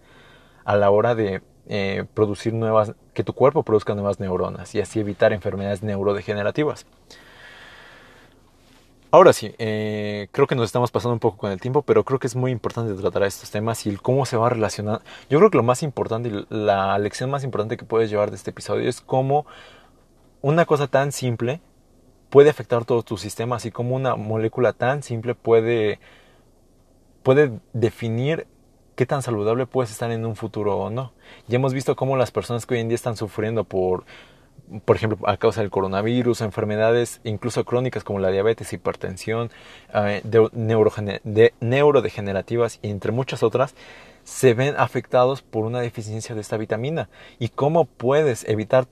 a 0.65 0.75
la 0.75 0.89
hora 0.91 1.15
de 1.15 1.41
eh, 1.69 2.05
producir 2.13 2.53
nuevas, 2.53 2.93
que 3.13 3.23
tu 3.23 3.33
cuerpo 3.33 3.63
produzca 3.63 3.95
nuevas 3.95 4.19
neuronas 4.19 4.75
y 4.75 4.81
así 4.81 4.99
evitar 4.99 5.31
enfermedades 5.33 5.81
neurodegenerativas. 5.81 6.85
Ahora 9.09 9.31
sí, 9.31 9.55
eh, 9.57 10.27
creo 10.33 10.47
que 10.47 10.55
nos 10.55 10.65
estamos 10.65 10.91
pasando 10.91 11.13
un 11.13 11.19
poco 11.19 11.37
con 11.37 11.51
el 11.51 11.61
tiempo, 11.61 11.81
pero 11.81 12.03
creo 12.03 12.19
que 12.19 12.27
es 12.27 12.35
muy 12.35 12.51
importante 12.51 12.93
tratar 12.93 13.23
estos 13.23 13.49
temas 13.49 13.85
y 13.85 13.89
el 13.89 14.01
cómo 14.01 14.25
se 14.25 14.35
va 14.35 14.47
a 14.47 14.49
relacionar. 14.49 15.01
Yo 15.29 15.39
creo 15.39 15.49
que 15.49 15.57
lo 15.57 15.63
más 15.63 15.83
importante 15.83 16.29
y 16.29 16.45
la 16.49 16.97
lección 16.99 17.29
más 17.29 17.45
importante 17.45 17.77
que 17.77 17.85
puedes 17.85 18.09
llevar 18.09 18.29
de 18.29 18.35
este 18.35 18.51
episodio 18.51 18.89
es 18.89 18.99
cómo 18.99 19.45
una 20.41 20.65
cosa 20.65 20.87
tan 20.87 21.13
simple 21.13 21.61
puede 22.29 22.49
afectar 22.49 22.85
todo 22.85 23.03
tu 23.03 23.17
sistema, 23.17 23.55
así 23.55 23.71
como 23.71 23.95
una 23.95 24.15
molécula 24.15 24.73
tan 24.73 25.03
simple 25.03 25.35
puede, 25.35 25.99
puede 27.23 27.59
definir 27.73 28.47
qué 28.95 29.05
tan 29.05 29.21
saludable 29.21 29.67
puedes 29.67 29.91
estar 29.91 30.11
en 30.11 30.25
un 30.25 30.35
futuro 30.35 30.77
o 30.77 30.89
no. 30.89 31.13
Ya 31.47 31.57
hemos 31.57 31.73
visto 31.73 31.95
cómo 31.95 32.17
las 32.17 32.31
personas 32.31 32.65
que 32.65 32.75
hoy 32.75 32.81
en 32.81 32.89
día 32.89 32.95
están 32.95 33.15
sufriendo 33.15 33.63
por 33.63 34.05
por 34.85 34.95
ejemplo, 34.95 35.17
a 35.29 35.37
causa 35.37 35.61
del 35.61 35.69
coronavirus, 35.69 36.41
enfermedades 36.41 37.21
incluso 37.23 37.63
crónicas 37.63 38.03
como 38.03 38.19
la 38.19 38.31
diabetes, 38.31 38.73
hipertensión, 38.73 39.49
eh, 39.93 40.21
de, 40.23 41.53
neurodegenerativas 41.61 42.79
y 42.81 42.89
entre 42.89 43.11
muchas 43.11 43.43
otras, 43.43 43.75
se 44.23 44.53
ven 44.53 44.75
afectados 44.77 45.41
por 45.41 45.65
una 45.65 45.79
deficiencia 45.79 46.35
de 46.35 46.41
esta 46.41 46.57
vitamina. 46.57 47.09
¿Y 47.39 47.49
cómo 47.49 47.85
puedes 47.85 48.43
evitar, 48.47 48.87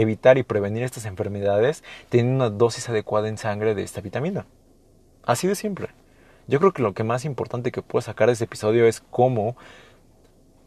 evitar 0.00 0.38
y 0.38 0.42
prevenir 0.42 0.82
estas 0.82 1.04
enfermedades 1.04 1.84
teniendo 2.08 2.46
una 2.46 2.50
dosis 2.50 2.88
adecuada 2.88 3.28
en 3.28 3.38
sangre 3.38 3.74
de 3.74 3.82
esta 3.82 4.00
vitamina? 4.00 4.46
Así 5.24 5.46
de 5.46 5.54
simple. 5.54 5.88
Yo 6.46 6.58
creo 6.60 6.72
que 6.72 6.82
lo 6.82 6.94
que 6.94 7.04
más 7.04 7.24
importante 7.24 7.72
que 7.72 7.82
puedo 7.82 8.00
sacar 8.00 8.28
de 8.28 8.32
este 8.32 8.44
episodio 8.44 8.86
es 8.86 9.02
cómo 9.10 9.56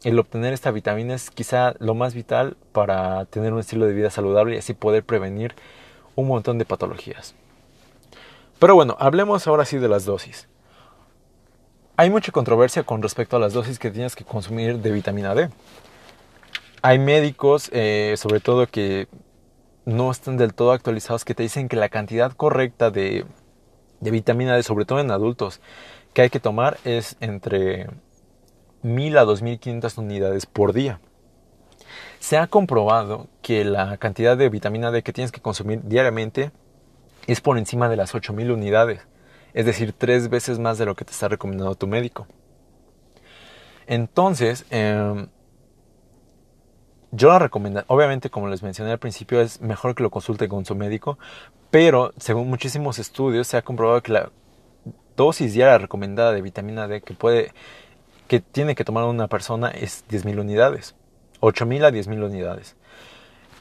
el 0.04 0.18
obtener 0.20 0.54
esta 0.54 0.72
vitamina 0.72 1.14
es 1.14 1.32
quizá 1.32 1.74
lo 1.80 1.96
más 1.96 2.14
vital 2.14 2.58
para 2.72 3.26
tener 3.26 3.54
un 3.54 3.60
estilo 3.60 3.86
de 3.86 3.94
vida 3.94 4.10
saludable 4.10 4.56
y 4.56 4.60
así 4.60 4.74
poder 4.74 5.04
prevenir 5.04 5.56
un 6.16 6.28
montón 6.28 6.58
de 6.58 6.66
patologías. 6.66 7.36
Pero 8.60 8.76
bueno, 8.76 8.96
hablemos 9.00 9.48
ahora 9.48 9.66
sí 9.66 9.78
de 9.78 9.88
las 9.88 10.06
dosis. 10.06 10.48
Hay 11.98 12.10
mucha 12.10 12.32
controversia 12.32 12.84
con 12.84 13.02
respecto 13.02 13.38
a 13.38 13.40
las 13.40 13.54
dosis 13.54 13.80
que 13.80 13.92
tienes 13.92 14.16
que 14.16 14.24
consumir 14.24 14.78
de 14.80 14.92
vitamina 14.92 15.36
D. 15.36 15.50
Hay 16.84 16.98
médicos, 16.98 17.70
eh, 17.74 18.16
sobre 18.18 18.40
todo 18.40 18.66
que 18.66 19.08
no 19.86 20.10
están 20.10 20.38
del 20.38 20.56
todo 20.56 20.72
actualizados, 20.72 21.26
que 21.26 21.36
te 21.36 21.44
dicen 21.44 21.70
que 21.70 21.76
la 21.76 21.90
cantidad 21.90 22.32
correcta 22.32 22.90
de, 22.90 23.26
de 24.00 24.12
vitamina 24.12 24.56
D, 24.56 24.64
sobre 24.64 24.86
todo 24.86 25.00
en 25.00 25.12
adultos, 25.12 25.62
que 26.14 26.24
hay 26.24 26.30
que 26.32 26.40
tomar 26.40 26.78
es 26.84 27.18
entre 27.20 27.88
1000 28.82 29.18
a 29.20 29.26
2500 29.26 29.98
unidades 30.00 30.48
por 30.48 30.74
día. 30.74 31.00
Se 32.20 32.38
ha 32.38 32.48
comprobado 32.48 33.28
que 33.44 33.64
la 33.64 33.98
cantidad 33.98 34.36
de 34.36 34.50
vitamina 34.50 34.90
D 34.90 35.04
que 35.04 35.14
tienes 35.14 35.32
que 35.32 35.42
consumir 35.42 35.82
diariamente 35.84 36.52
es 37.28 37.42
por 37.42 37.60
encima 37.60 37.90
de 37.90 37.96
las 37.96 38.16
8000 38.16 38.52
unidades, 38.52 39.08
es 39.54 39.68
decir, 39.68 39.94
tres 39.94 40.30
veces 40.30 40.58
más 40.58 40.80
de 40.80 40.86
lo 40.86 40.96
que 40.96 41.06
te 41.06 41.12
está 41.12 41.28
recomendando 41.28 41.76
tu 41.76 41.86
médico. 41.86 42.26
Entonces, 43.86 44.66
em, 44.72 45.28
yo 47.12 47.30
la 47.30 47.40
recomiendo, 47.40 47.84
obviamente 47.88 48.30
como 48.30 48.48
les 48.48 48.64
mencioné 48.64 48.92
al 48.92 49.00
principio, 49.00 49.42
es 49.42 49.62
mejor 49.62 49.96
que 49.96 50.04
lo 50.04 50.10
consulte 50.10 50.48
con 50.48 50.66
su 50.66 50.76
médico, 50.76 51.18
pero 51.70 52.14
según 52.18 52.50
muchísimos 52.50 53.00
estudios 53.00 53.48
se 53.48 53.58
ha 53.58 53.62
comprobado 53.62 54.02
que 54.02 54.14
la 54.14 54.32
dosis 55.16 55.54
diaria 55.54 55.78
recomendada 55.78 56.32
de 56.32 56.42
vitamina 56.42 56.88
D 56.88 57.02
que 57.02 57.14
puede 57.14 57.54
que 58.28 58.40
tiene 58.40 58.76
que 58.76 58.86
tomar 58.86 59.04
una 59.04 59.28
persona 59.28 59.70
es 59.70 60.06
10.000 60.10 60.40
unidades, 60.40 60.96
8.000 61.42 61.84
a 61.84 61.92
10.000 61.92 62.24
unidades. 62.24 62.78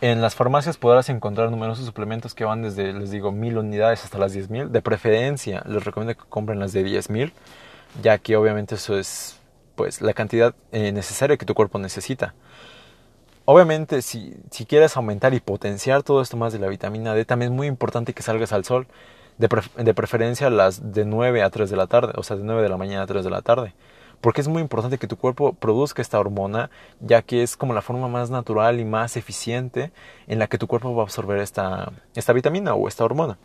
En 0.00 0.22
las 0.22 0.36
farmacias 0.36 0.78
podrás 0.78 1.08
encontrar 1.08 1.50
numerosos 1.50 1.84
suplementos 1.84 2.34
que 2.34 2.44
van 2.44 2.62
desde, 2.62 2.92
les 2.92 3.10
digo, 3.10 3.32
1.000 3.32 3.58
unidades 3.58 4.04
hasta 4.04 4.16
las 4.16 4.34
10.000. 4.34 4.68
De 4.68 4.80
preferencia, 4.80 5.62
les 5.66 5.84
recomiendo 5.84 6.16
que 6.16 6.28
compren 6.28 6.60
las 6.60 6.72
de 6.72 6.86
10.000, 6.86 7.32
ya 8.00 8.18
que 8.18 8.36
obviamente 8.36 8.76
eso 8.76 8.96
es 8.96 9.40
pues 9.74 10.00
la 10.00 10.14
cantidad 10.14 10.54
eh, 10.72 10.92
necesaria 10.92 11.36
que 11.36 11.44
tu 11.44 11.54
cuerpo 11.54 11.78
necesita. 11.80 12.34
Obviamente, 13.52 14.00
si, 14.00 14.36
si, 14.52 14.64
quieres 14.64 14.96
aumentar 14.96 15.34
y 15.34 15.40
potenciar 15.40 16.04
todo 16.04 16.22
esto 16.22 16.36
más 16.36 16.52
de 16.52 16.60
la 16.60 16.68
vitamina 16.68 17.14
D, 17.14 17.24
también 17.24 17.50
es 17.50 17.56
muy 17.56 17.66
importante 17.66 18.14
que 18.14 18.22
salgas 18.22 18.52
al 18.52 18.64
sol. 18.64 18.86
De, 19.38 19.48
de 19.76 19.92
preferencia 19.92 20.50
las 20.50 20.92
de 20.92 21.04
9 21.04 21.42
a 21.42 21.50
3 21.50 21.68
de 21.68 21.76
la 21.76 21.88
tarde, 21.88 22.12
o 22.14 22.22
sea, 22.22 22.36
de 22.36 22.44
9 22.44 22.62
de 22.62 22.68
la 22.68 22.76
mañana 22.76 23.02
a 23.02 23.06
3 23.08 23.24
de 23.24 23.30
la 23.30 23.42
tarde 23.42 23.74
porque 24.20 24.40
es 24.40 24.46
muy 24.46 24.62
importante 24.62 24.98
que 24.98 25.08
tu 25.08 25.16
cuerpo 25.16 25.54
produzca 25.54 26.00
esta 26.00 26.20
hormona, 26.20 26.70
ya 27.00 27.22
que 27.22 27.42
es 27.42 27.56
como 27.56 27.74
la 27.74 27.82
forma 27.82 28.06
más 28.06 28.30
natural 28.30 28.78
y 28.78 28.84
más 28.84 29.16
eficiente 29.16 29.90
en 30.28 30.38
la 30.38 30.46
que 30.46 30.58
tu 30.58 30.68
cuerpo 30.68 30.94
va 30.94 31.02
a 31.02 31.06
absorber 31.06 31.38
esta, 31.38 31.90
esta 32.14 32.32
vitamina 32.32 32.74
o 32.74 32.86
esta 32.86 33.04
hormona. 33.04 33.38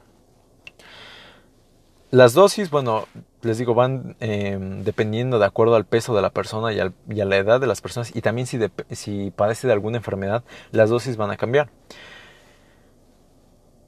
Las 2.11 2.33
dosis, 2.33 2.69
bueno, 2.69 3.07
les 3.45 3.57
digo, 3.57 3.73
van 3.73 4.15
em, 4.19 4.83
dependiendo 4.83 5.39
de 5.39 5.45
acuerdo 5.45 5.75
al 5.75 5.85
peso 5.85 6.15
de 6.15 6.21
la 6.21 6.29
persona 6.29 6.73
y, 6.73 6.79
a 6.79 7.25
la 7.25 7.37
edad 7.37 7.61
de 7.61 7.67
las 7.67 7.81
personas 7.81 8.15
y 8.15 8.21
también 8.21 8.47
si, 8.47 8.59
si 8.91 9.31
padece 9.31 9.67
de 9.67 9.73
alguna 9.73 9.97
enfermedad, 9.97 10.43
las 10.71 10.89
dosis 10.89 11.17
van 11.17 11.31
a 11.31 11.37
cambiar. 11.37 11.69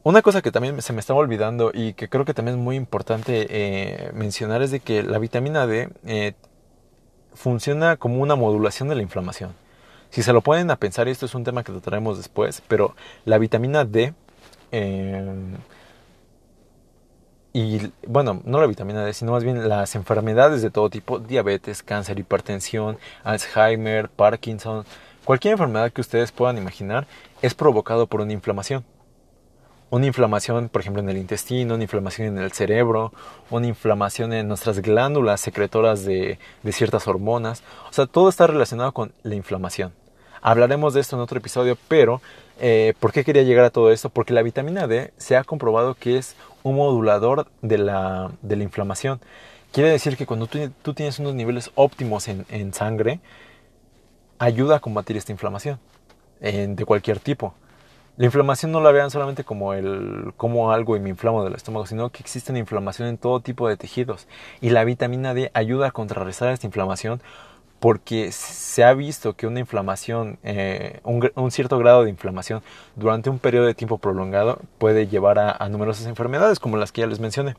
Una 0.08 0.22
cosa 0.22 0.42
que 0.42 0.54
también 0.54 0.82
se 0.82 0.94
me 0.94 1.02
estaba 1.02 1.20
olvidando 1.20 1.72
y 1.74 1.92
que 1.92 2.08
creo 2.08 2.24
que 2.24 2.34
también 2.34 2.58
es 2.58 2.64
muy 2.64 2.78
importante 2.78 3.46
eh, 3.50 4.12
mencionar 4.14 4.62
es 4.62 4.72
de 4.72 4.80
que 4.80 5.04
la 5.04 5.20
vitamina 5.20 5.68
D 5.68 5.90
eh, 6.06 6.34
funciona 7.34 7.98
como 7.98 8.22
una 8.22 8.36
modulación 8.36 8.88
de 8.88 8.96
la 8.96 9.02
inflamación. 9.02 9.54
Si 10.10 10.24
se 10.24 10.32
lo 10.32 10.42
ponen 10.42 10.72
a 10.72 10.78
pensar, 10.78 11.10
y 11.10 11.12
esto 11.12 11.26
es 11.26 11.36
un 11.36 11.44
tema 11.44 11.62
que 11.64 11.74
trataremos 11.74 12.18
después, 12.18 12.64
pero 12.70 12.96
la 13.26 13.38
vitamina 13.38 13.84
D, 13.84 14.14
eh, 14.72 15.26
y 17.58 17.92
bueno, 18.06 18.42
no 18.46 18.60
la 18.62 18.68
vitamina 18.68 19.04
D, 19.04 19.14
sino 19.14 19.32
más 19.32 19.44
bien 19.44 19.68
las 19.68 19.96
enfermedades 19.96 20.62
de 20.62 20.70
todo 20.70 20.90
tipo, 20.90 21.20
diabetes, 21.20 21.82
cáncer, 21.82 22.20
hipertensión, 22.20 22.98
Alzheimer, 23.24 24.10
Parkinson, 24.10 24.86
cualquier 25.26 25.54
enfermedad 25.54 25.92
que 25.92 26.02
ustedes 26.02 26.32
puedan 26.32 26.58
imaginar, 26.58 27.08
es 27.42 27.54
provocado 27.56 28.06
por 28.06 28.22
una 28.22 28.34
inflamación 28.34 28.86
una 29.90 30.06
inflamación, 30.06 30.70
por 30.70 30.82
ejemplo, 30.82 31.02
en 31.02 31.10
el 31.10 31.18
intestino, 31.18 31.76
una 31.76 31.84
inflamación 31.84 32.28
en 32.28 32.38
el 32.40 32.52
cerebro, 32.52 33.14
una 33.50 33.68
inflamación 33.68 34.34
en 34.34 34.48
nuestras 34.48 34.82
glándulas 34.82 35.40
secretoras 35.40 36.04
de, 36.04 36.40
ciertas 36.72 37.08
hormonas. 37.08 37.64
O 37.90 37.94
sea, 37.94 38.06
todo 38.06 38.30
está 38.30 38.48
relacionado 38.48 38.92
con 38.92 39.14
la 39.24 39.36
inflamación. 39.36 39.94
Hablaremos 40.42 40.94
de 40.94 41.02
esto 41.02 41.16
en 41.16 41.22
otro 41.22 41.38
episodio, 41.38 41.78
pero 41.88 42.22
eh, 42.60 42.94
¿por 43.00 43.12
qué 43.12 43.24
quería 43.24 43.44
llegar 43.44 43.66
a 43.66 43.70
todo 43.70 43.92
esto? 43.92 44.10
Porque 44.10 44.34
la 44.34 44.42
vitamina 44.42 44.88
D 44.88 45.12
se 45.18 45.38
ha 45.38 45.44
comprobado 45.44 45.96
que 45.96 46.18
es 46.18 46.36
un 46.64 46.76
modulador 46.76 47.48
de 47.62 47.78
la, 47.78 48.32
de 48.42 48.56
la 48.56 48.64
inflamación. 48.64 49.20
Quiere 49.72 49.90
decir 49.90 50.18
que 50.18 50.26
cuando 50.26 50.48
tú, 50.48 50.94
tienes 50.94 51.20
unos 51.20 51.36
niveles 51.36 51.72
óptimos 51.76 52.28
en, 52.28 52.46
en, 52.50 52.74
sangre, 52.74 53.20
ayuda 54.40 54.78
a 54.78 54.80
combatir 54.80 55.18
esta 55.18 55.32
inflamación 55.32 55.80
de 56.40 56.86
cualquier 56.86 57.20
tipo. 57.20 57.54
La 58.18 58.26
inflamación 58.26 58.72
no 58.72 58.82
la 58.82 58.92
vean 58.92 59.12
solamente 59.12 59.44
como 59.44 59.74
el 59.74 60.34
como 60.38 60.72
algo 60.72 60.96
y 60.96 61.00
me 61.00 61.10
inflamo 61.10 61.44
del 61.44 61.54
estómago, 61.54 61.86
sino 61.86 62.10
que 62.10 62.20
existe 62.20 62.52
una 62.52 62.58
inflamación 62.58 63.08
en 63.08 63.20
todo 63.20 63.42
tipo 63.42 63.70
de 63.70 63.78
tejidos 63.78 64.28
y 64.60 64.72
la 64.72 64.84
vitamina 64.84 65.36
D 65.36 65.52
ayuda 65.54 65.88
a 65.88 65.92
contrarrestar 65.92 66.52
esta 66.52 66.66
inflamación 66.66 67.22
porque 67.80 68.32
se 68.32 68.84
ha 68.84 68.94
visto 68.94 69.36
que 69.36 69.48
una 69.48 69.60
inflamación, 69.60 70.40
eh, 70.44 71.00
un, 71.04 71.52
cierto 71.52 71.78
grado 71.78 72.04
de 72.04 72.10
inflamación 72.10 72.64
durante 72.96 73.30
un 73.30 73.40
periodo 73.40 73.66
de 73.66 73.76
tiempo 73.76 73.98
prolongado 73.98 74.60
puede 74.78 75.08
llevar 75.08 75.38
a, 75.40 75.70
numerosas 75.70 76.08
enfermedades 76.08 76.60
como 76.60 76.78
las 76.78 76.92
que 76.92 77.02
ya 77.02 77.08
les 77.08 77.20
mencioné. 77.20 77.56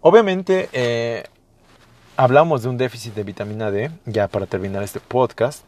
Obviamente 0.00 0.68
eh, 0.72 1.24
hablamos 2.16 2.62
de 2.62 2.68
un 2.68 2.76
déficit 2.76 3.14
de 3.14 3.24
vitamina 3.24 3.70
D, 3.70 3.90
ya 4.04 4.28
para 4.28 4.46
terminar 4.46 4.82
este 4.82 5.00
podcast, 5.00 5.64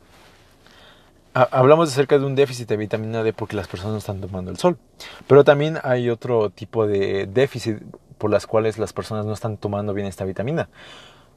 hablamos 1.34 1.90
acerca 1.90 2.18
de 2.18 2.26
un 2.26 2.34
déficit 2.34 2.68
de 2.68 2.76
vitamina 2.76 3.22
D 3.22 3.32
porque 3.32 3.56
las 3.56 3.68
personas 3.68 3.92
no 3.92 3.98
están 3.98 4.20
tomando 4.20 4.50
el 4.50 4.58
sol. 4.58 4.78
Pero 5.26 5.44
también 5.44 5.78
hay 5.82 6.10
otro 6.10 6.50
tipo 6.50 6.86
de 6.86 7.26
déficit 7.26 7.78
por 8.18 8.30
las 8.30 8.46
cuales 8.46 8.78
las 8.78 8.92
personas 8.92 9.24
no 9.24 9.32
están 9.32 9.56
tomando 9.56 9.94
bien 9.94 10.06
esta 10.06 10.24
vitamina. 10.24 10.68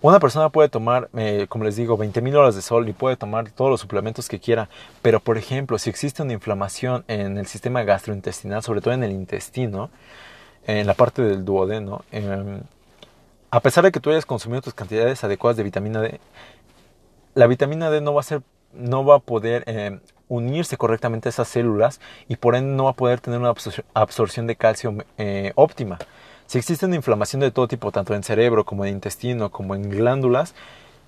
Una 0.01 0.19
persona 0.19 0.49
puede 0.49 0.67
tomar, 0.67 1.09
eh, 1.15 1.45
como 1.47 1.63
les 1.63 1.75
digo, 1.75 1.95
20.000 1.95 2.35
horas 2.35 2.55
de 2.55 2.63
sol 2.63 2.89
y 2.89 2.93
puede 2.93 3.17
tomar 3.17 3.51
todos 3.51 3.69
los 3.69 3.81
suplementos 3.81 4.27
que 4.27 4.39
quiera, 4.39 4.67
pero 5.03 5.19
por 5.19 5.37
ejemplo, 5.37 5.77
si 5.77 5.91
existe 5.91 6.23
una 6.23 6.33
inflamación 6.33 7.03
en 7.07 7.37
el 7.37 7.45
sistema 7.45 7.83
gastrointestinal, 7.83 8.63
sobre 8.63 8.81
todo 8.81 8.95
en 8.95 9.03
el 9.03 9.11
intestino, 9.11 9.91
en 10.65 10.87
la 10.87 10.95
parte 10.95 11.21
del 11.21 11.45
duodeno, 11.45 12.03
em, 12.11 12.61
a 13.51 13.59
pesar 13.59 13.83
de 13.83 13.91
que 13.91 13.99
tú 13.99 14.09
hayas 14.09 14.25
consumido 14.25 14.61
tus 14.63 14.73
cantidades 14.73 15.23
adecuadas 15.23 15.57
de 15.57 15.63
vitamina 15.63 16.01
D, 16.01 16.19
la 17.35 17.45
vitamina 17.45 17.91
D 17.91 18.01
no 18.01 18.13
va 18.13 18.21
a 18.21 18.23
ser 18.23 18.41
no 18.73 19.05
va 19.05 19.17
a 19.17 19.19
poder 19.19 19.63
eh, 19.67 19.99
unirse 20.29 20.77
correctamente 20.77 21.29
a 21.29 21.31
esas 21.31 21.47
células 21.47 21.99
y 22.27 22.37
por 22.37 22.55
ende 22.55 22.73
no 22.75 22.85
va 22.85 22.91
a 22.91 22.93
poder 22.93 23.19
tener 23.19 23.39
una 23.39 23.53
absorción 23.93 24.47
de 24.47 24.55
calcio 24.55 24.95
eh, 25.17 25.51
óptima. 25.55 25.99
Si 26.51 26.57
existe 26.57 26.85
una 26.85 26.97
inflamación 26.97 27.39
de 27.39 27.49
todo 27.49 27.69
tipo, 27.69 27.93
tanto 27.93 28.13
en 28.13 28.23
cerebro 28.23 28.65
como 28.65 28.83
en 28.83 28.95
intestino, 28.95 29.51
como 29.51 29.73
en 29.73 29.89
glándulas, 29.89 30.53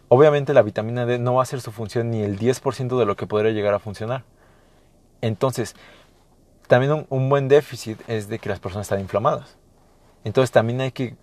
obviamente 0.07 0.53
la 0.53 0.61
vitamina 0.61 1.05
D 1.05 1.19
no 1.19 1.33
va 1.33 1.41
a 1.41 1.43
hacer 1.43 1.59
su 1.59 1.73
función 1.73 2.11
ni 2.11 2.21
el 2.21 2.39
10% 2.39 2.97
de 2.97 3.05
lo 3.05 3.17
que 3.17 3.27
podría 3.27 3.51
llegar 3.51 3.73
a 3.73 3.79
funcionar. 3.79 4.23
Entonces, 5.19 5.75
también 6.69 7.05
un, 7.09 7.27
buen 7.27 7.49
déficit 7.49 7.99
es 8.07 8.29
de 8.29 8.39
que 8.39 8.47
las 8.47 8.61
personas 8.61 8.85
están 8.85 9.01
inflamadas. 9.01 9.57
Entonces 10.23 10.49
también 10.49 10.79
hay 10.79 10.93
que, 10.93 11.17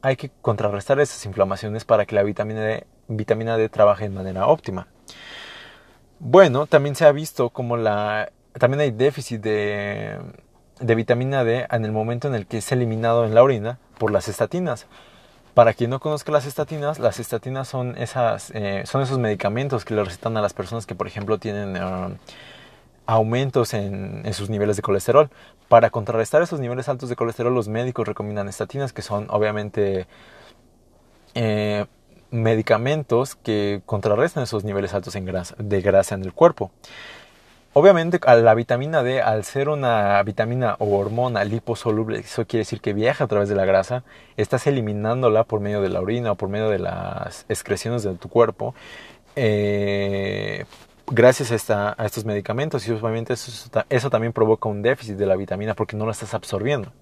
hay 0.00 0.16
que 0.16 0.32
contrarrestar 0.40 0.98
esas 0.98 1.24
inflamaciones 1.24 1.84
para 1.84 2.06
que 2.06 2.16
la 2.16 2.24
vitamina 2.24 2.60
D, 2.62 2.86
vitamina 3.06 3.56
D 3.56 3.68
trabaje 3.68 4.02
de 4.02 4.10
manera 4.10 4.48
óptima. 4.48 4.88
Bueno, 6.18 6.66
también 6.66 6.96
se 6.96 7.04
ha 7.04 7.12
visto 7.12 7.50
como 7.50 7.76
la... 7.76 8.32
También 8.58 8.80
hay 8.80 8.90
déficit 8.90 9.40
de, 9.40 10.18
de 10.82 10.94
vitamina 10.94 11.44
D 11.44 11.66
en 11.70 11.84
el 11.84 11.92
momento 11.92 12.28
en 12.28 12.34
el 12.34 12.46
que 12.46 12.58
es 12.58 12.72
eliminado 12.72 13.24
en 13.24 13.34
la 13.34 13.42
orina 13.42 13.78
por 13.98 14.10
las 14.10 14.28
estatinas. 14.28 14.86
Para 15.54 15.74
quien 15.74 15.90
no 15.90 16.00
conozca 16.00 16.32
las 16.32 16.46
estatinas, 16.46 16.98
las 16.98 17.20
estatinas 17.20 17.68
son, 17.68 17.96
esas, 17.98 18.50
eh, 18.54 18.82
son 18.86 19.02
esos 19.02 19.18
medicamentos 19.18 19.84
que 19.84 19.94
le 19.94 20.02
recetan 20.02 20.36
a 20.36 20.40
las 20.40 20.54
personas 20.54 20.86
que, 20.86 20.94
por 20.94 21.06
ejemplo, 21.06 21.38
tienen 21.38 21.76
ah, 21.76 22.10
aumentos 23.06 23.74
en, 23.74 24.24
sus 24.32 24.48
niveles 24.50 24.76
de 24.76 24.82
colesterol. 24.82 25.30
Para 25.68 25.90
contrarrestar 25.90 26.42
esos 26.42 26.58
niveles 26.58 26.88
altos 26.88 27.08
de 27.08 27.16
colesterol, 27.16 27.54
los 27.54 27.68
médicos 27.68 28.08
recomiendan 28.08 28.48
estatinas, 28.48 28.92
que 28.92 29.02
son 29.02 29.26
obviamente 29.28 30.06
eh, 31.34 31.86
medicamentos 32.30 33.34
que 33.36 33.82
contrarrestan 33.84 34.44
esos 34.44 34.64
niveles 34.64 34.94
altos 34.94 35.14
grasa, 35.14 35.54
de 35.58 35.80
grasa 35.82 36.14
en 36.14 36.22
el 36.22 36.32
cuerpo. 36.32 36.70
Obviamente 37.74 38.20
la 38.26 38.54
vitamina 38.54 39.02
D, 39.02 39.22
al 39.22 39.44
ser 39.44 39.70
una 39.70 40.22
vitamina 40.24 40.76
o 40.78 40.98
hormona 40.98 41.42
liposoluble, 41.44 42.18
eso 42.18 42.46
quiere 42.46 42.60
decir 42.60 42.82
que 42.82 42.92
viaja 42.92 43.24
a 43.24 43.26
través 43.28 43.48
de 43.48 43.54
la 43.54 43.64
grasa, 43.64 44.04
estás 44.36 44.66
eliminándola 44.66 45.44
por 45.44 45.60
medio 45.60 45.80
de 45.80 45.88
la 45.88 46.00
orina 46.00 46.32
o 46.32 46.34
por 46.34 46.50
medio 46.50 46.68
de 46.68 46.78
las 46.78 47.46
excreciones 47.48 48.02
de 48.02 48.14
tu 48.16 48.28
cuerpo, 48.28 48.74
eh, 49.36 50.66
gracias 51.06 51.70
a, 51.70 51.96
estos 52.04 52.26
medicamentos 52.26 52.86
y 52.86 52.92
obviamente 52.92 53.32
eso, 53.32 54.10
también 54.10 54.34
provoca 54.34 54.68
un 54.68 54.82
déficit 54.82 55.16
de 55.16 55.24
la 55.24 55.36
vitamina 55.36 55.74
porque 55.74 55.96
no 55.96 56.04
la 56.04 56.12
estás 56.12 56.34
absorbiendo. 56.34 56.92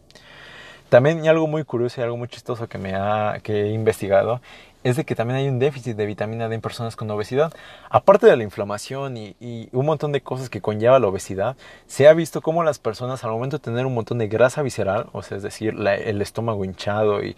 También 0.88 1.26
algo 1.28 1.46
muy 1.46 1.64
curioso 1.64 2.00
y 2.00 2.04
algo 2.04 2.16
muy 2.16 2.28
chistoso 2.28 2.68
que 2.68 2.78
me 2.78 2.94
ha 2.94 3.38
que 3.42 3.62
he 3.62 3.72
investigado 3.72 4.40
es 4.82 4.96
de 4.96 5.04
que 5.04 5.14
también 5.14 5.38
hay 5.38 5.48
un 5.48 5.58
déficit 5.58 5.96
de 5.96 6.06
vitamina 6.06 6.48
D 6.48 6.54
en 6.54 6.60
personas 6.60 6.96
con 6.96 7.10
obesidad. 7.10 7.52
Aparte 7.90 8.26
de 8.26 8.36
la 8.36 8.42
inflamación 8.42 9.16
y, 9.16 9.68
un 9.72 9.86
montón 9.86 10.12
de 10.12 10.22
cosas 10.22 10.48
que 10.48 10.60
conlleva 10.60 10.98
la 10.98 11.08
obesidad, 11.08 11.56
se 11.86 12.08
ha 12.08 12.14
visto 12.14 12.40
cómo 12.40 12.62
las 12.64 12.78
personas 12.78 13.24
al 13.24 13.30
momento 13.30 13.58
de 13.58 13.64
tener 13.64 13.86
un 13.86 13.94
montón 13.94 14.18
de 14.18 14.28
grasa 14.28 14.62
visceral, 14.62 15.08
o 15.12 15.22
sea, 15.22 15.36
es 15.36 15.42
decir, 15.42 15.74
el 15.78 16.22
estómago 16.22 16.64
hinchado 16.64 17.22
y, 17.22 17.36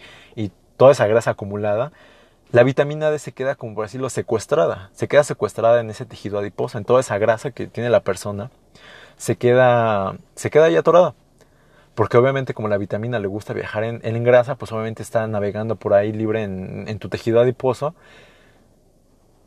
toda 0.75 0.91
esa 0.91 1.05
grasa 1.05 1.31
acumulada, 1.31 1.91
la 2.51 2.63
vitamina 2.63 3.11
D 3.11 3.19
se 3.19 3.31
queda, 3.31 3.55
como 3.55 3.75
por 3.75 3.85
decirlo, 3.85 4.09
secuestrada. 4.09 4.89
Se 4.93 5.07
queda 5.07 5.23
secuestrada 5.23 5.79
en 5.81 5.89
ese 5.91 6.05
tejido 6.05 6.39
adiposo, 6.39 6.77
en 6.79 6.83
toda 6.83 6.99
esa 6.99 7.17
grasa 7.19 7.51
que 7.51 7.67
tiene 7.67 7.89
la 7.89 8.01
persona. 8.01 8.49
Se 9.17 9.35
queda, 9.37 10.17
se 10.35 10.49
queda 10.49 10.67
atorada. 10.77 11.13
Porque 11.95 12.17
obviamente 12.17 12.53
como 12.53 12.67
la 12.67 12.77
vitamina 12.77 13.19
le 13.19 13.27
gusta 13.27 13.53
viajar 13.53 13.83
en, 13.83 14.01
en 14.03 14.23
grasa, 14.23 14.55
pues 14.55 14.71
obviamente 14.71 15.03
está 15.03 15.27
navegando 15.27 15.75
por 15.75 15.93
ahí 15.93 16.11
libre 16.11 16.43
en, 16.43 16.99
tu 16.99 17.09
tejido 17.09 17.39
adiposo. 17.39 17.93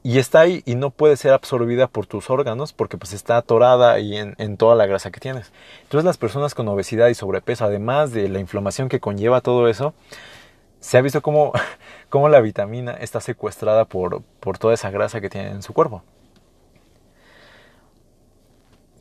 Y 0.03 0.19
está 0.19 0.41
ahí 0.41 0.63
y 0.65 0.77
no 0.77 0.91
puede 0.91 1.17
ser 1.17 1.33
absorbida 1.33 1.89
por 1.89 2.07
tus 2.07 2.31
órganos 2.31 2.73
porque 2.73 2.97
pues 2.97 3.13
está 3.13 3.37
atorada 3.39 3.93
ahí 3.93 4.17
en, 4.17 4.37
en 4.39 4.57
toda 4.57 4.77
la 4.77 4.87
grasa 4.87 5.11
que 5.11 5.19
tienes. 5.19 5.53
Entonces 5.83 6.05
las 6.05 6.17
personas 6.17 6.55
con 6.55 6.69
obesidad 6.69 7.09
y 7.09 7.15
sobrepeso, 7.15 7.65
además 7.65 8.13
de 8.13 8.29
la 8.29 8.39
inflamación 8.39 8.89
que 8.89 9.01
conlleva 9.01 9.41
todo 9.41 9.67
eso, 9.67 9.95
se 10.79 10.97
ha 10.99 11.01
visto 11.03 11.23
cómo, 11.23 11.53
cómo 12.09 12.29
la 12.29 12.41
vitamina 12.41 12.93
está 12.93 13.21
secuestrada 13.21 13.87
por, 13.87 14.23
por 14.39 14.59
toda 14.59 14.75
esa 14.75 14.91
grasa 14.91 15.21
que 15.21 15.29
tiene 15.29 15.51
en 15.51 15.63
su 15.63 15.73
cuerpo. 15.73 16.05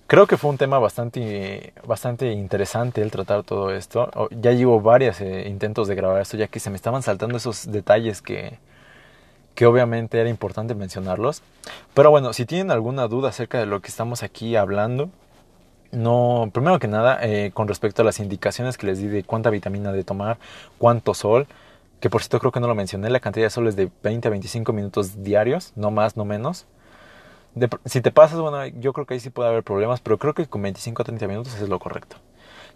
Creo 0.08 0.28
que 0.28 0.38
fue 0.38 0.52
un 0.52 0.58
tema 0.60 0.78
bastante, 0.78 1.74
bastante 1.88 2.32
interesante 2.32 3.02
el 3.02 3.10
tratar 3.10 3.44
todo 3.44 3.72
esto. 3.72 4.30
Ya 4.30 4.52
llevo 4.52 4.80
varios 4.80 5.20
eh, 5.20 5.48
intentos 5.50 5.88
de 5.88 5.96
grabar 5.96 6.22
esto, 6.22 6.38
ya 6.38 6.48
que 6.48 6.60
se 6.60 6.70
me 6.70 6.76
estaban 6.76 7.02
saltando 7.02 7.38
esos 7.38 7.72
detalles 7.72 8.22
que, 8.22 8.60
que 9.56 9.66
obviamente 9.66 10.20
era 10.20 10.30
importante 10.30 10.76
mencionarlos. 10.76 11.42
Pero 11.96 12.12
bueno, 12.12 12.34
si 12.34 12.46
tienen 12.46 12.70
alguna 12.70 13.08
duda 13.08 13.30
acerca 13.30 13.58
de 13.58 13.66
lo 13.66 13.82
que 13.82 13.88
estamos 13.88 14.22
aquí 14.22 14.56
hablando, 14.56 15.10
no, 15.92 16.52
primero 16.54 16.78
que 16.78 16.88
nada, 16.88 17.18
eh, 17.24 17.50
con 17.56 17.68
respecto 17.68 18.04
a 18.04 18.06
las 18.06 18.20
indicaciones 18.20 18.78
que 18.78 18.86
les 18.86 19.00
di 19.00 19.08
de 19.08 19.24
cuánta 19.24 19.50
vitamina 19.50 19.92
de 19.92 20.04
tomar, 20.04 20.38
cuánto 20.78 21.16
sol, 21.16 21.48
que 22.00 22.12
por 22.12 22.22
cierto 22.22 22.40
creo 22.40 22.52
que 22.52 22.60
no 22.60 22.68
lo 22.68 22.76
mencioné, 22.76 23.10
la 23.10 23.20
cantidad 23.22 23.48
de 23.48 23.50
sol 23.50 23.68
es 23.68 23.76
de 23.76 23.90
20 24.04 24.28
a 24.28 24.32
25 24.32 24.72
minutos 24.72 25.24
diarios, 25.24 25.74
no 25.76 25.90
más, 25.90 26.16
no 26.16 26.26
menos 26.26 26.68
si 27.86 28.02
te 28.02 28.12
pasas, 28.12 28.40
bueno, 28.40 28.66
yo 28.80 28.94
creo 28.94 29.06
que 29.06 29.16
ahí 29.16 29.20
sí 29.20 29.30
puede 29.30 29.50
haber 29.50 29.64
problemas, 29.64 30.02
pero 30.02 30.18
creo 30.18 30.34
que 30.34 30.46
con 30.48 30.62
25 30.62 31.02
a 31.02 31.06
30 31.06 31.28
minutos 31.28 31.56
es 31.56 31.70
lo 31.70 31.80
correcto. 31.80 32.18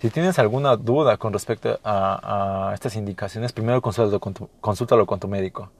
Si 0.02 0.10
tienes 0.10 0.40
alguna 0.40 0.78
duda 0.78 1.18
con 1.18 1.34
respecto 1.34 1.80
a, 1.84 2.72
estas 2.74 2.96
indicaciones, 2.96 3.52
primero 3.52 3.82
consúltalo 3.82 4.20
con, 4.20 4.34
tu, 4.34 4.50
consúltalo 4.62 5.06
con 5.06 5.20
tu 5.20 5.28
médico. 5.28 5.72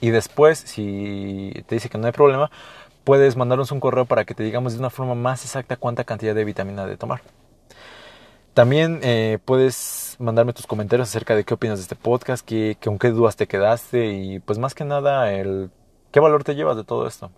Y 0.00 0.10
después, 0.10 0.58
si 0.58 1.52
te 1.66 1.74
dice 1.74 1.88
que 1.88 1.98
no 1.98 2.06
hay 2.06 2.12
problema, 2.12 2.50
puedes 3.04 3.36
mandarnos 3.36 3.72
un 3.72 3.80
correo 3.80 4.06
para 4.06 4.24
que 4.24 4.34
te 4.34 4.42
digamos 4.42 4.72
de 4.74 4.78
una 4.78 4.90
forma 4.90 5.14
más 5.14 5.44
exacta 5.44 5.76
cuánta 5.76 6.04
cantidad 6.04 6.34
de 6.34 6.44
vitamina 6.44 6.86
de 6.86 6.96
tomar. 6.96 7.20
También 8.54 9.00
eh, 9.02 9.38
puedes 9.44 10.16
mandarme 10.18 10.54
tus 10.54 10.66
comentarios 10.66 11.10
acerca 11.10 11.36
de 11.36 11.44
qué 11.44 11.52
opinas 11.54 11.78
de 11.78 11.82
este 11.82 11.96
podcast, 11.96 12.44
qué, 12.46 12.78
con 12.82 12.98
qué 12.98 13.10
dudas 13.10 13.36
te 13.36 13.46
quedaste 13.46 14.06
y 14.06 14.40
pues 14.40 14.58
más 14.58 14.74
que 14.74 14.84
nada 14.84 15.30
el 15.32 15.70
qué 16.10 16.20
valor 16.20 16.42
te 16.44 16.54
llevas 16.54 16.76
de 16.78 16.84
todo 16.84 17.06
esto. 17.06 17.30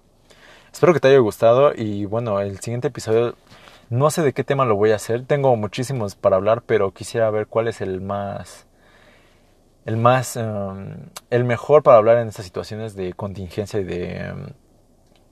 Espero 0.72 0.92
que 0.92 1.00
te 1.00 1.08
haya 1.08 1.18
gustado 1.18 1.72
y 1.74 2.04
bueno, 2.04 2.40
el 2.40 2.60
siguiente 2.60 2.88
episodio 2.88 3.34
no 3.90 4.10
sé 4.10 4.22
de 4.22 4.32
qué 4.32 4.44
tema 4.44 4.64
lo 4.64 4.76
voy 4.76 4.92
a 4.92 4.96
hacer. 4.96 5.24
Tengo 5.24 5.56
muchísimos 5.56 6.14
para 6.14 6.36
hablar, 6.36 6.62
pero 6.62 6.92
quisiera 6.92 7.30
ver 7.30 7.46
cuál 7.46 7.68
es 7.68 7.80
el 7.80 8.00
más 8.00 8.66
el 9.86 9.96
más 9.96 10.36
em, 10.36 10.96
el 11.30 11.44
mejor 11.44 11.82
para 11.82 11.96
hablar 11.96 12.18
en 12.18 12.28
estas 12.28 12.44
situaciones 12.44 12.94
de 12.94 13.14
contingencia 13.14 13.80
y 13.80 13.84
de 13.84 14.16
em, 14.18 14.46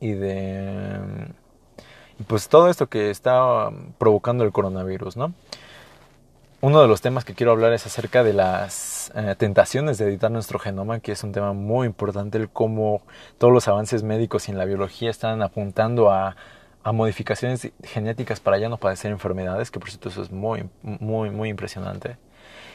y 0.00 0.12
de 0.12 0.94
em, 0.94 1.28
y 2.18 2.22
pues 2.24 2.48
todo 2.48 2.70
esto 2.70 2.88
que 2.88 3.10
está 3.10 3.70
provocando 3.98 4.44
el 4.44 4.52
coronavirus, 4.52 5.16
¿no? 5.18 5.34
Uno 6.62 6.80
de 6.80 6.88
los 6.88 7.02
temas 7.02 7.26
que 7.26 7.34
quiero 7.34 7.52
hablar 7.52 7.74
es 7.74 7.84
acerca 7.84 8.24
de 8.24 8.32
las 8.32 9.12
eh, 9.14 9.34
tentaciones 9.36 9.98
de 9.98 10.06
editar 10.06 10.30
nuestro 10.30 10.58
genoma, 10.58 11.00
que 11.00 11.12
es 11.12 11.22
un 11.22 11.32
tema 11.32 11.52
muy 11.52 11.86
importante, 11.86 12.38
el 12.38 12.48
cómo 12.48 13.02
todos 13.36 13.52
los 13.52 13.68
avances 13.68 14.02
médicos 14.02 14.48
y 14.48 14.52
en 14.52 14.58
la 14.58 14.64
biología 14.64 15.10
están 15.10 15.42
apuntando 15.42 16.10
a, 16.10 16.34
modificaciones 16.92 17.72
genéticas 17.82 18.38
para 18.38 18.58
ya 18.58 18.68
no 18.68 18.76
padecer 18.78 19.10
enfermedades, 19.10 19.72
que 19.72 19.80
por 19.80 19.90
cierto 19.90 20.08
eso 20.08 20.22
es 20.22 20.30
muy, 20.30 20.68
muy, 20.82 21.30
muy 21.30 21.48
impresionante. 21.48 22.16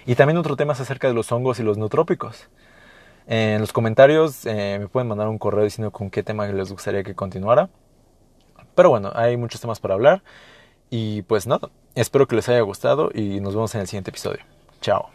Y 0.06 0.16
también 0.16 0.38
otro 0.38 0.58
tema 0.58 0.74
es 0.74 0.82
acerca 0.82 1.08
de 1.08 1.14
los 1.14 1.32
hongos 1.32 1.60
y 1.60 1.64
los 1.64 1.78
nootrópicos. 1.78 2.50
En 3.26 3.62
los 3.62 3.72
comentarios 3.72 4.46
eh, 4.46 4.78
me 4.82 4.90
pueden 4.90 5.08
mandar 5.08 5.30
un 5.30 5.38
correo 5.38 5.64
diciendo 5.64 5.92
con 5.92 6.10
qué 6.10 6.24
tema 6.24 6.46
les 6.48 6.72
gustaría 6.72 7.04
que 7.04 7.16
continuara. 7.16 7.70
Pero 8.76 8.90
bueno, 8.90 9.12
hay 9.16 9.38
muchos 9.38 9.62
temas 9.62 9.80
para 9.80 9.94
hablar. 9.94 10.24
Y 10.92 11.24
pues 11.24 11.48
nada, 11.48 11.70
espero 11.96 12.28
que 12.28 12.36
les 12.36 12.48
haya 12.50 12.62
gustado 12.62 13.10
y 13.16 13.40
nos 13.40 13.56
vemos 13.56 13.74
en 13.74 13.82
el 13.82 13.88
siguiente 13.88 14.12
episodio. 14.12 14.42
Chao. 14.82 15.10